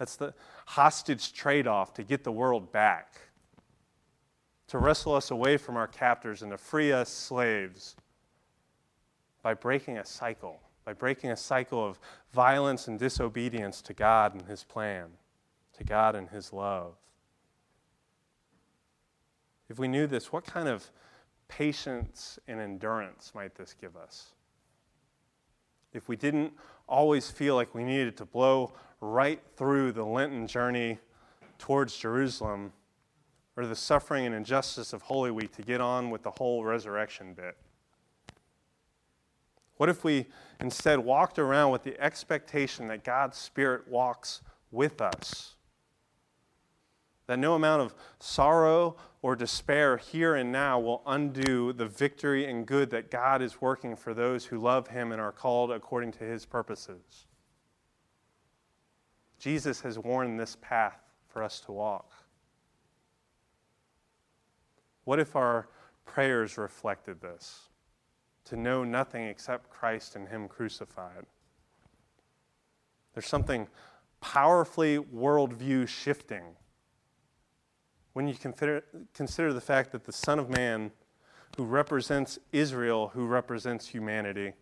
that's 0.00 0.16
the 0.16 0.32
hostage 0.64 1.34
trade 1.34 1.66
off 1.66 1.92
to 1.92 2.02
get 2.02 2.24
the 2.24 2.32
world 2.32 2.72
back, 2.72 3.20
to 4.68 4.78
wrestle 4.78 5.14
us 5.14 5.30
away 5.30 5.58
from 5.58 5.76
our 5.76 5.86
captors 5.86 6.40
and 6.40 6.50
to 6.52 6.56
free 6.56 6.90
us 6.90 7.10
slaves 7.10 7.96
by 9.42 9.52
breaking 9.52 9.98
a 9.98 10.04
cycle, 10.06 10.58
by 10.86 10.94
breaking 10.94 11.30
a 11.30 11.36
cycle 11.36 11.84
of 11.84 11.98
violence 12.32 12.88
and 12.88 12.98
disobedience 12.98 13.82
to 13.82 13.92
God 13.92 14.32
and 14.32 14.46
His 14.46 14.64
plan, 14.64 15.10
to 15.76 15.84
God 15.84 16.16
and 16.16 16.30
His 16.30 16.50
love. 16.50 16.94
If 19.70 19.78
we 19.78 19.86
knew 19.86 20.08
this, 20.08 20.32
what 20.32 20.44
kind 20.44 20.68
of 20.68 20.90
patience 21.46 22.40
and 22.48 22.60
endurance 22.60 23.30
might 23.36 23.54
this 23.54 23.72
give 23.80 23.96
us? 23.96 24.32
If 25.92 26.08
we 26.08 26.16
didn't 26.16 26.52
always 26.88 27.30
feel 27.30 27.54
like 27.54 27.72
we 27.72 27.84
needed 27.84 28.16
to 28.16 28.24
blow 28.24 28.72
right 29.00 29.40
through 29.56 29.92
the 29.92 30.04
Lenten 30.04 30.48
journey 30.48 30.98
towards 31.58 31.96
Jerusalem 31.96 32.72
or 33.56 33.64
the 33.64 33.76
suffering 33.76 34.26
and 34.26 34.34
injustice 34.34 34.92
of 34.92 35.02
Holy 35.02 35.30
Week 35.30 35.54
to 35.54 35.62
get 35.62 35.80
on 35.80 36.10
with 36.10 36.24
the 36.24 36.32
whole 36.32 36.64
resurrection 36.64 37.32
bit? 37.32 37.56
What 39.76 39.88
if 39.88 40.02
we 40.02 40.26
instead 40.60 40.98
walked 40.98 41.38
around 41.38 41.70
with 41.70 41.84
the 41.84 41.98
expectation 42.00 42.88
that 42.88 43.04
God's 43.04 43.38
Spirit 43.38 43.86
walks 43.88 44.42
with 44.72 45.00
us? 45.00 45.54
That 47.30 47.38
no 47.38 47.54
amount 47.54 47.80
of 47.82 47.94
sorrow 48.18 48.96
or 49.22 49.36
despair 49.36 49.98
here 49.98 50.34
and 50.34 50.50
now 50.50 50.80
will 50.80 51.00
undo 51.06 51.72
the 51.72 51.86
victory 51.86 52.44
and 52.44 52.66
good 52.66 52.90
that 52.90 53.08
God 53.08 53.40
is 53.40 53.60
working 53.60 53.94
for 53.94 54.12
those 54.12 54.46
who 54.46 54.58
love 54.58 54.88
Him 54.88 55.12
and 55.12 55.20
are 55.20 55.30
called 55.30 55.70
according 55.70 56.10
to 56.14 56.24
His 56.24 56.44
purposes. 56.44 57.28
Jesus 59.38 59.80
has 59.82 59.96
worn 59.96 60.38
this 60.38 60.56
path 60.60 60.98
for 61.28 61.44
us 61.44 61.60
to 61.60 61.70
walk. 61.70 62.10
What 65.04 65.20
if 65.20 65.36
our 65.36 65.68
prayers 66.04 66.58
reflected 66.58 67.20
this? 67.20 67.68
to 68.46 68.56
know 68.56 68.82
nothing 68.82 69.28
except 69.28 69.70
Christ 69.70 70.16
and 70.16 70.26
Him 70.26 70.48
crucified. 70.48 71.26
There's 73.14 73.28
something 73.28 73.68
powerfully 74.20 74.98
worldview 74.98 75.86
shifting 75.86 76.56
when 78.12 78.26
you 78.26 78.34
consider, 78.34 78.84
consider 79.14 79.52
the 79.52 79.60
fact 79.60 79.92
that 79.92 80.04
the 80.04 80.12
Son 80.12 80.38
of 80.38 80.48
Man, 80.50 80.90
who 81.56 81.64
represents 81.64 82.38
Israel, 82.52 83.08
who 83.14 83.26
represents 83.26 83.88
humanity, 83.88 84.52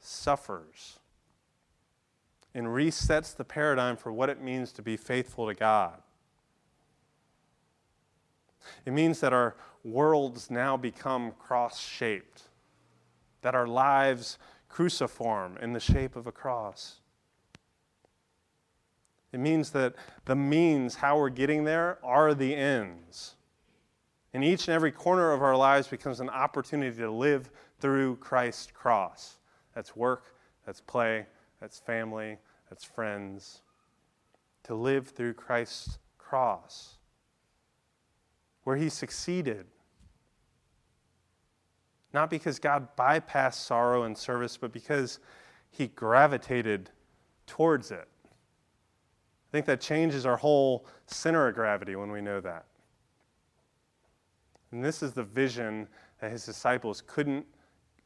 suffers 0.00 0.98
and 2.54 2.66
resets 2.66 3.34
the 3.34 3.44
paradigm 3.44 3.96
for 3.96 4.12
what 4.12 4.28
it 4.28 4.40
means 4.40 4.72
to 4.72 4.82
be 4.82 4.96
faithful 4.96 5.46
to 5.46 5.54
God. 5.54 6.02
It 8.84 8.92
means 8.92 9.20
that 9.20 9.32
our 9.32 9.56
worlds 9.84 10.50
now 10.50 10.76
become 10.76 11.32
cross 11.38 11.78
shaped, 11.78 12.42
that 13.42 13.54
our 13.54 13.66
lives 13.66 14.38
cruciform 14.68 15.56
in 15.60 15.72
the 15.72 15.80
shape 15.80 16.16
of 16.16 16.26
a 16.26 16.32
cross. 16.32 16.99
It 19.32 19.40
means 19.40 19.70
that 19.70 19.94
the 20.24 20.34
means, 20.34 20.96
how 20.96 21.18
we're 21.18 21.30
getting 21.30 21.64
there, 21.64 21.98
are 22.02 22.34
the 22.34 22.54
ends. 22.54 23.36
And 24.32 24.44
each 24.44 24.68
and 24.68 24.74
every 24.74 24.92
corner 24.92 25.32
of 25.32 25.42
our 25.42 25.56
lives 25.56 25.88
becomes 25.88 26.20
an 26.20 26.28
opportunity 26.28 26.96
to 26.98 27.10
live 27.10 27.50
through 27.80 28.16
Christ's 28.16 28.70
cross. 28.72 29.38
That's 29.74 29.96
work, 29.96 30.34
that's 30.66 30.80
play, 30.80 31.26
that's 31.60 31.78
family, 31.78 32.38
that's 32.68 32.84
friends. 32.84 33.62
To 34.64 34.74
live 34.74 35.08
through 35.08 35.34
Christ's 35.34 35.98
cross, 36.18 36.98
where 38.64 38.76
he 38.76 38.88
succeeded. 38.88 39.66
Not 42.12 42.30
because 42.30 42.58
God 42.58 42.96
bypassed 42.96 43.54
sorrow 43.54 44.02
and 44.02 44.16
service, 44.16 44.56
but 44.56 44.72
because 44.72 45.18
he 45.70 45.88
gravitated 45.88 46.90
towards 47.46 47.90
it. 47.90 48.09
I 49.50 49.52
think 49.52 49.66
that 49.66 49.80
changes 49.80 50.26
our 50.26 50.36
whole 50.36 50.86
center 51.06 51.48
of 51.48 51.56
gravity 51.56 51.96
when 51.96 52.12
we 52.12 52.20
know 52.20 52.40
that. 52.40 52.66
And 54.70 54.84
this 54.84 55.02
is 55.02 55.12
the 55.12 55.24
vision 55.24 55.88
that 56.20 56.30
his 56.30 56.46
disciples 56.46 57.02
couldn't 57.04 57.44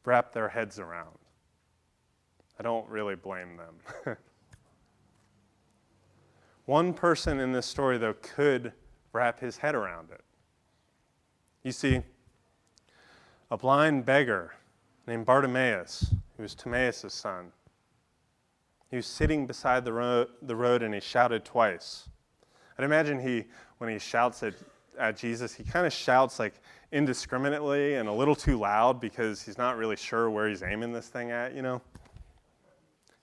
wrap 0.05 0.33
their 0.33 0.49
heads 0.49 0.79
around. 0.79 1.17
I 2.59 2.63
don't 2.63 2.89
really 2.89 3.15
blame 3.15 3.57
them. 3.57 4.17
One 6.65 6.93
person 6.95 7.39
in 7.39 7.51
this 7.51 7.67
story, 7.67 7.99
though, 7.99 8.15
could 8.21 8.73
wrap 9.13 9.39
his 9.39 9.57
head 9.57 9.75
around 9.75 10.09
it. 10.09 10.23
You 11.61 11.71
see, 11.71 12.01
a 13.51 13.57
blind 13.57 14.05
beggar 14.05 14.55
named 15.05 15.27
Bartimaeus, 15.27 16.15
who 16.37 16.43
was 16.43 16.55
Timaeus' 16.55 17.13
son, 17.13 17.51
he 18.89 18.97
was 18.97 19.05
sitting 19.05 19.45
beside 19.47 19.85
the 19.85 19.93
road, 19.93 20.29
the 20.41 20.55
road 20.55 20.83
and 20.83 20.93
he 20.93 20.99
shouted 20.99 21.43
twice. 21.43 22.07
I'd 22.77 22.85
imagine 22.85 23.19
he, 23.19 23.45
when 23.77 23.89
he 23.89 23.99
shouts 23.99 24.43
at, 24.43 24.53
at 24.97 25.17
Jesus, 25.17 25.53
he 25.53 25.63
kind 25.63 25.85
of 25.85 25.93
shouts 25.93 26.39
like 26.39 26.53
indiscriminately 26.91 27.95
and 27.95 28.07
a 28.07 28.11
little 28.11 28.35
too 28.35 28.57
loud 28.57 28.99
because 28.99 29.41
he's 29.41 29.57
not 29.57 29.77
really 29.77 29.95
sure 29.95 30.29
where 30.29 30.47
he's 30.47 30.63
aiming 30.63 30.93
this 30.93 31.07
thing 31.07 31.31
at, 31.31 31.53
you 31.53 31.61
know? 31.61 31.81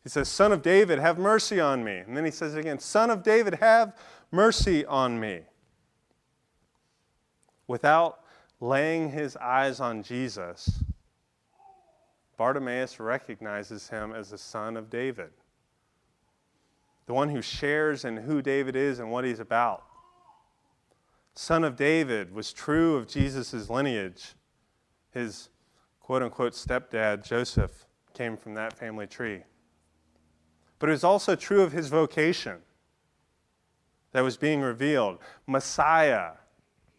He 0.02 0.08
says, 0.08 0.28
Son 0.28 0.52
of 0.52 0.62
David, 0.62 0.98
have 0.98 1.18
mercy 1.18 1.60
on 1.60 1.84
me. 1.84 1.98
And 1.98 2.16
then 2.16 2.24
he 2.24 2.30
says 2.30 2.54
again, 2.54 2.78
Son 2.78 3.10
of 3.10 3.22
David, 3.22 3.54
have 3.54 3.96
mercy 4.30 4.84
on 4.84 5.18
me. 5.20 5.42
Without 7.68 8.20
laying 8.60 9.10
his 9.10 9.36
eyes 9.36 9.80
on 9.80 10.02
Jesus, 10.02 10.82
Bartimaeus 12.36 12.98
recognizes 12.98 13.88
him 13.88 14.12
as 14.12 14.30
the 14.30 14.38
son 14.38 14.76
of 14.76 14.90
David, 14.90 15.30
the 17.06 17.14
one 17.14 17.28
who 17.28 17.42
shares 17.42 18.04
in 18.04 18.16
who 18.18 18.42
David 18.42 18.76
is 18.76 18.98
and 18.98 19.10
what 19.10 19.24
he's 19.24 19.40
about. 19.40 19.84
Son 21.34 21.64
of 21.64 21.76
David 21.76 22.34
was 22.34 22.52
true 22.52 22.96
of 22.96 23.08
Jesus' 23.08 23.70
lineage. 23.70 24.34
His 25.12 25.48
quote 26.00 26.22
unquote 26.22 26.52
stepdad, 26.52 27.24
Joseph, 27.24 27.86
came 28.14 28.36
from 28.36 28.54
that 28.54 28.72
family 28.72 29.06
tree 29.06 29.42
but 30.82 30.88
it 30.88 30.94
was 30.94 31.04
also 31.04 31.36
true 31.36 31.62
of 31.62 31.70
his 31.70 31.86
vocation 31.86 32.56
that 34.10 34.22
was 34.22 34.36
being 34.36 34.60
revealed 34.60 35.20
Messiah, 35.46 36.32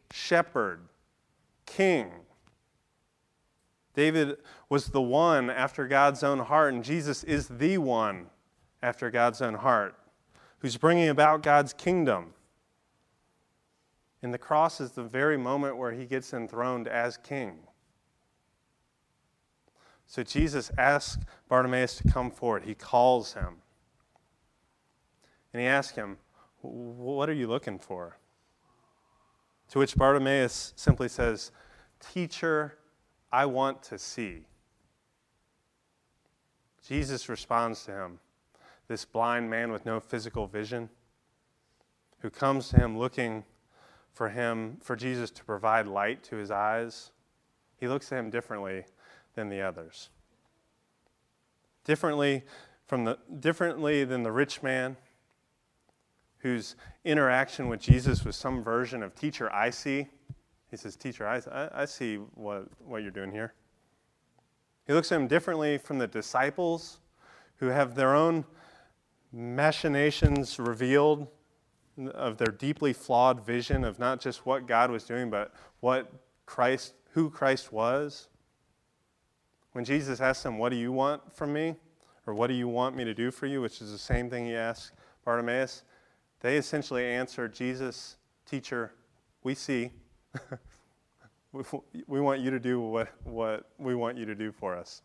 shepherd, 0.10 0.88
king. 1.66 2.10
David 3.94 4.38
was 4.70 4.88
the 4.88 5.02
one 5.02 5.50
after 5.50 5.86
God's 5.86 6.24
own 6.24 6.40
heart, 6.40 6.74
and 6.74 6.82
Jesus 6.82 7.26
is 7.26 7.50
the 7.50 7.78
one 7.78 8.28
after 8.84 9.10
God's 9.10 9.42
own 9.42 9.56
heart 9.56 9.96
who's 10.60 10.78
bringing 10.78 11.10
about 11.10 11.42
God's 11.42 11.74
kingdom. 11.74 12.34
And 14.22 14.34
the 14.34 14.38
cross 14.38 14.80
is 14.80 14.92
the 14.92 15.04
very 15.04 15.38
moment 15.38 15.78
where 15.78 15.92
he 15.92 16.06
gets 16.06 16.34
enthroned 16.34 16.88
as 16.88 17.18
king. 17.18 17.60
So 20.06 20.22
Jesus 20.22 20.70
asks 20.78 21.24
Bartimaeus 21.50 21.96
to 21.98 22.12
come 22.12 22.30
forward. 22.30 22.64
He 22.64 22.76
calls 22.76 23.34
him. 23.34 23.56
And 25.52 25.62
he 25.62 25.68
asks 25.68 25.96
him, 25.96 26.18
What 26.62 27.30
are 27.30 27.34
you 27.34 27.48
looking 27.48 27.80
for? 27.80 28.18
To 29.70 29.80
which 29.80 29.96
Bartimaeus 29.96 30.74
simply 30.76 31.10
says, 31.10 31.52
Teacher, 32.00 32.78
I 33.32 33.46
want 33.46 33.82
to 33.84 33.98
see. 33.98 34.46
Jesus 36.88 37.28
responds 37.30 37.84
to 37.86 37.92
him, 37.92 38.20
this 38.94 39.06
blind 39.06 39.50
man 39.50 39.72
with 39.72 39.88
no 39.88 40.00
physical 40.00 40.46
vision, 40.46 40.88
who 42.20 42.30
comes 42.30 42.70
to 42.70 42.76
him 42.76 42.96
looking 42.96 43.44
for 44.12 44.30
him, 44.30 44.78
for 44.84 44.96
Jesus 44.96 45.32
to 45.32 45.44
provide 45.44 45.88
light 45.88 46.24
to 46.26 46.36
his 46.36 46.52
eyes. 46.52 47.10
He 47.76 47.88
looks 47.88 48.12
at 48.12 48.20
him 48.20 48.30
differently 48.30 48.86
than 49.34 49.50
the 49.50 49.62
others. 49.62 50.10
Differently 51.84 52.44
from 52.86 53.04
the 53.04 53.18
differently 53.40 54.04
than 54.04 54.22
the 54.22 54.32
rich 54.32 54.62
man 54.62 54.96
whose 56.38 56.76
interaction 57.04 57.70
with 57.70 57.80
Jesus 57.80 58.24
was 58.24 58.36
some 58.36 58.64
version 58.64 59.02
of 59.02 59.16
teacher 59.16 59.52
I 59.52 59.72
see. 59.72 60.06
He 60.70 60.78
says, 60.78 60.96
Teacher, 60.96 61.28
I, 61.28 61.42
I 61.74 61.86
see 61.86 62.18
what, 62.18 62.68
what 62.86 63.02
you're 63.02 63.10
doing 63.10 63.32
here. 63.32 63.56
He 64.86 64.94
looks 64.94 65.12
at 65.12 65.20
him 65.20 65.28
differently 65.28 65.80
from 65.80 65.98
the 65.98 66.08
disciples 66.08 67.00
who 67.56 67.70
have 67.70 67.96
their 67.96 68.14
own 68.14 68.46
machinations 69.34 70.60
revealed 70.60 71.28
of 72.14 72.38
their 72.38 72.48
deeply 72.48 72.94
flawed 72.94 73.46
vision 73.46 73.84
of 73.84 74.00
not 74.00 74.22
just 74.22 74.46
what 74.46 74.68
God 74.68 74.92
was 74.92 75.04
doing, 75.04 75.30
but 75.30 75.54
what 75.80 76.12
Christ, 76.46 76.94
who 77.12 77.30
Christ 77.30 77.74
was. 77.74 78.30
When 79.74 79.84
Jesus 79.84 80.22
asked 80.22 80.44
them, 80.44 80.60
What 80.60 80.70
do 80.70 80.76
you 80.76 80.92
want 80.92 81.36
from 81.36 81.52
me? 81.52 81.76
Or 82.26 82.34
what 82.34 82.48
do 82.48 82.54
you 82.54 82.68
want 82.68 82.96
me 82.96 83.04
to 83.04 83.14
do 83.14 83.32
for 83.32 83.48
you? 83.48 83.62
Which 83.62 83.82
is 83.82 83.92
the 83.92 83.98
same 83.98 84.30
thing 84.30 84.46
he 84.46 84.56
asked 84.56 84.94
Bartimaeus. 85.26 85.84
They 86.40 86.58
essentially 86.58 87.06
answered, 87.06 87.54
Jesus, 87.54 88.18
teacher, 88.46 88.94
we 89.44 89.56
see. 89.56 89.92
we 91.52 92.22
want 92.22 92.40
you 92.40 92.50
to 92.52 92.60
do 92.60 92.80
what, 92.80 93.10
what 93.24 93.70
we 93.78 93.94
want 93.94 94.18
you 94.18 94.26
to 94.26 94.36
do 94.36 94.52
for 94.52 94.76
us. 94.76 95.02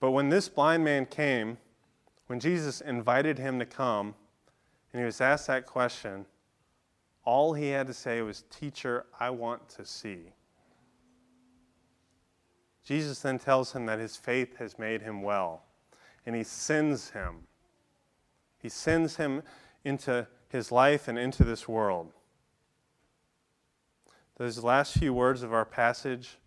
But 0.00 0.12
when 0.12 0.28
this 0.28 0.48
blind 0.48 0.84
man 0.84 1.06
came, 1.06 1.58
when 2.26 2.40
Jesus 2.40 2.80
invited 2.80 3.38
him 3.38 3.58
to 3.58 3.66
come, 3.66 4.14
and 4.92 5.00
he 5.00 5.04
was 5.04 5.20
asked 5.20 5.46
that 5.46 5.66
question, 5.66 6.26
all 7.24 7.54
he 7.54 7.68
had 7.68 7.86
to 7.86 7.94
say 7.94 8.22
was, 8.22 8.44
Teacher, 8.50 9.06
I 9.18 9.30
want 9.30 9.68
to 9.70 9.84
see. 9.84 10.32
Jesus 12.84 13.20
then 13.20 13.38
tells 13.38 13.72
him 13.72 13.86
that 13.86 13.98
his 13.98 14.16
faith 14.16 14.56
has 14.58 14.78
made 14.78 15.02
him 15.02 15.22
well, 15.22 15.64
and 16.26 16.36
he 16.36 16.44
sends 16.44 17.10
him 17.10 17.46
he 18.64 18.70
sends 18.70 19.16
him 19.16 19.42
into 19.84 20.26
his 20.48 20.72
life 20.72 21.06
and 21.06 21.18
into 21.18 21.44
this 21.44 21.68
world. 21.68 22.14
Those 24.38 24.64
last 24.64 24.96
few 24.96 25.12
words 25.12 25.42
of 25.42 25.52
our 25.52 25.66
passage 25.66 26.38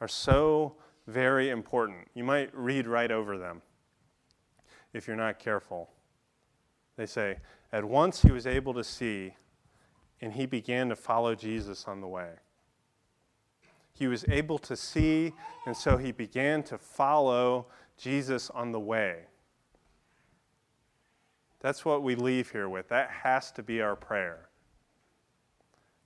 are 0.00 0.06
so 0.06 0.76
very 1.08 1.50
important. 1.50 2.06
You 2.14 2.22
might 2.22 2.56
read 2.56 2.86
right 2.86 3.10
over 3.10 3.36
them 3.36 3.62
if 4.96 5.06
you're 5.06 5.16
not 5.16 5.38
careful. 5.38 5.90
They 6.96 7.06
say, 7.06 7.36
At 7.72 7.84
once 7.84 8.22
he 8.22 8.32
was 8.32 8.46
able 8.46 8.72
to 8.74 8.82
see, 8.82 9.34
and 10.20 10.32
he 10.32 10.46
began 10.46 10.88
to 10.88 10.96
follow 10.96 11.34
Jesus 11.34 11.84
on 11.86 12.00
the 12.00 12.08
way. 12.08 12.30
He 13.92 14.06
was 14.06 14.24
able 14.28 14.58
to 14.58 14.76
see, 14.76 15.32
and 15.66 15.76
so 15.76 15.96
he 15.98 16.12
began 16.12 16.62
to 16.64 16.78
follow 16.78 17.66
Jesus 17.98 18.50
on 18.50 18.72
the 18.72 18.80
way. 18.80 19.24
That's 21.60 21.84
what 21.84 22.02
we 22.02 22.14
leave 22.14 22.50
here 22.50 22.68
with. 22.68 22.88
That 22.88 23.10
has 23.10 23.50
to 23.52 23.62
be 23.62 23.80
our 23.80 23.96
prayer. 23.96 24.48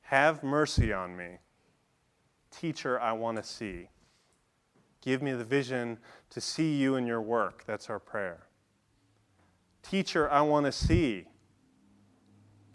Have 0.02 0.42
mercy 0.42 0.92
on 0.92 1.16
me. 1.16 1.38
Teacher, 2.50 2.98
I 3.00 3.12
want 3.12 3.36
to 3.36 3.44
see. 3.44 3.88
Give 5.00 5.22
me 5.22 5.32
the 5.32 5.44
vision 5.44 5.98
to 6.30 6.40
see 6.40 6.74
you 6.74 6.96
in 6.96 7.06
your 7.06 7.22
work. 7.22 7.64
That's 7.66 7.88
our 7.88 8.00
prayer. 8.00 8.46
Teacher, 9.82 10.30
I 10.30 10.42
want 10.42 10.66
to 10.66 10.72
see. 10.72 11.26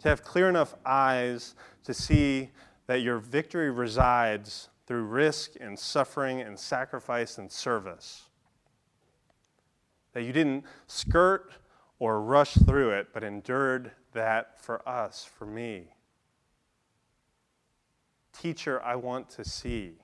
To 0.00 0.08
have 0.08 0.22
clear 0.22 0.48
enough 0.48 0.74
eyes 0.84 1.54
to 1.84 1.94
see 1.94 2.50
that 2.86 3.00
your 3.02 3.18
victory 3.18 3.70
resides 3.70 4.68
through 4.86 5.04
risk 5.04 5.52
and 5.60 5.78
suffering 5.78 6.40
and 6.40 6.58
sacrifice 6.58 7.38
and 7.38 7.50
service. 7.50 8.24
That 10.12 10.22
you 10.22 10.32
didn't 10.32 10.64
skirt 10.86 11.52
or 11.98 12.20
rush 12.20 12.54
through 12.54 12.90
it, 12.90 13.08
but 13.12 13.24
endured 13.24 13.92
that 14.12 14.60
for 14.60 14.86
us, 14.88 15.24
for 15.24 15.46
me. 15.46 15.88
Teacher, 18.32 18.82
I 18.82 18.96
want 18.96 19.30
to 19.30 19.44
see. 19.44 19.94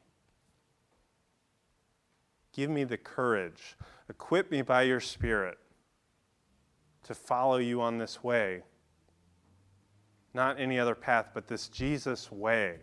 Give 2.53 2.71
me 2.71 2.85
the 2.85 2.97
courage. 2.97 3.77
Equip 4.09 4.51
me 4.51 4.63
by 4.63 4.83
your 4.83 5.01
Spirit 5.01 5.59
to 7.05 7.15
follow 7.15 7.59
you 7.59 7.81
on 7.81 7.99
this 7.99 8.23
way. 8.23 8.63
Not 10.35 10.59
any 10.59 10.79
other 10.79 10.95
path, 10.95 11.31
but 11.35 11.47
this 11.47 11.69
Jesus 11.69 12.33
way 12.33 12.77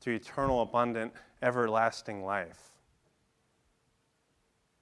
to 0.00 0.10
eternal, 0.10 0.62
abundant, 0.62 1.12
everlasting 1.42 2.24
life. 2.24 2.72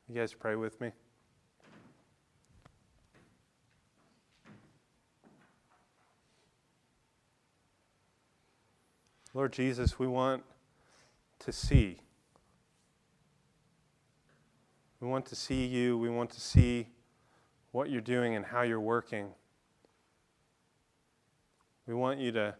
You 0.09 0.14
guys 0.14 0.33
pray 0.35 0.57
with 0.57 0.81
me? 0.81 0.93
Lord 9.33 9.53
Jesus, 9.53 9.99
we 9.99 10.09
want 10.09 10.43
to 11.38 11.53
see. 11.53 11.99
We 15.01 15.07
want 15.07 15.27
to 15.27 15.37
see 15.37 15.66
you. 15.66 15.97
We 15.97 16.11
want 16.11 16.31
to 16.31 16.40
see 16.40 16.88
what 17.73 17.91
you're 17.91 18.01
doing 18.01 18.35
and 18.35 18.45
how 18.45 18.63
you're 18.63 18.81
working. 18.81 19.29
We 21.87 21.95
want 21.95 22.21
you 22.21 22.33
to, 22.33 22.55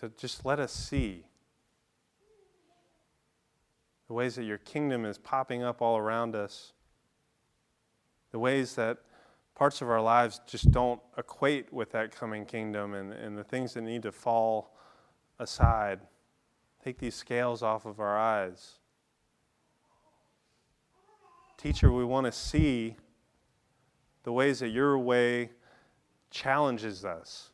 to 0.00 0.10
just 0.10 0.44
let 0.44 0.58
us 0.58 0.72
see 0.72 1.24
the 4.08 4.14
ways 4.14 4.34
that 4.36 4.44
your 4.44 4.58
kingdom 4.58 5.04
is 5.04 5.18
popping 5.18 5.62
up 5.62 5.80
all 5.80 5.96
around 5.96 6.34
us, 6.34 6.72
the 8.32 8.38
ways 8.38 8.74
that 8.74 8.98
parts 9.54 9.80
of 9.80 9.88
our 9.88 10.00
lives 10.00 10.40
just 10.46 10.70
don't 10.70 11.00
equate 11.16 11.72
with 11.72 11.92
that 11.92 12.14
coming 12.14 12.44
kingdom, 12.44 12.94
and, 12.94 13.12
and 13.12 13.38
the 13.38 13.44
things 13.44 13.74
that 13.74 13.82
need 13.82 14.02
to 14.02 14.12
fall 14.12 14.76
aside. 15.38 16.00
Take 16.82 16.98
these 16.98 17.14
scales 17.14 17.62
off 17.62 17.86
of 17.86 17.98
our 18.00 18.18
eyes. 18.18 18.78
Teacher, 21.56 21.90
we 21.90 22.04
want 22.04 22.26
to 22.26 22.32
see 22.32 22.96
the 24.24 24.32
ways 24.32 24.58
that 24.60 24.70
your 24.70 24.98
way 24.98 25.50
challenges 26.30 27.04
us, 27.04 27.50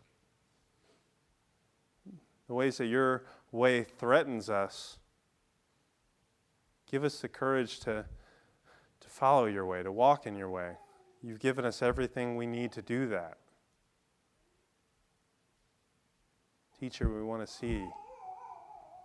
the 2.46 2.54
ways 2.54 2.78
that 2.78 2.86
your 2.86 3.24
way 3.52 3.84
threatens 3.84 4.48
us. 4.48 4.98
Give 6.90 7.04
us 7.04 7.20
the 7.20 7.28
courage 7.28 7.80
to, 7.80 8.04
to 9.00 9.08
follow 9.08 9.46
your 9.46 9.66
way, 9.66 9.82
to 9.82 9.92
walk 9.92 10.26
in 10.26 10.34
your 10.34 10.50
way. 10.50 10.72
You've 11.22 11.38
given 11.38 11.64
us 11.64 11.82
everything 11.82 12.36
we 12.36 12.46
need 12.46 12.72
to 12.72 12.82
do 12.82 13.06
that. 13.08 13.36
Teacher, 16.78 17.12
we 17.12 17.22
want 17.22 17.46
to 17.46 17.52
see. 17.52 17.84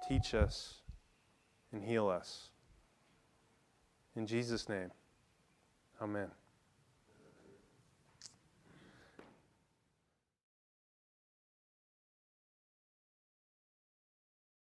Teach 0.08 0.34
us 0.34 0.82
and 1.74 1.84
heal 1.84 2.08
us. 2.08 2.50
In 4.16 4.26
Jesus' 4.26 4.70
name, 4.70 4.92
amen. 6.02 6.30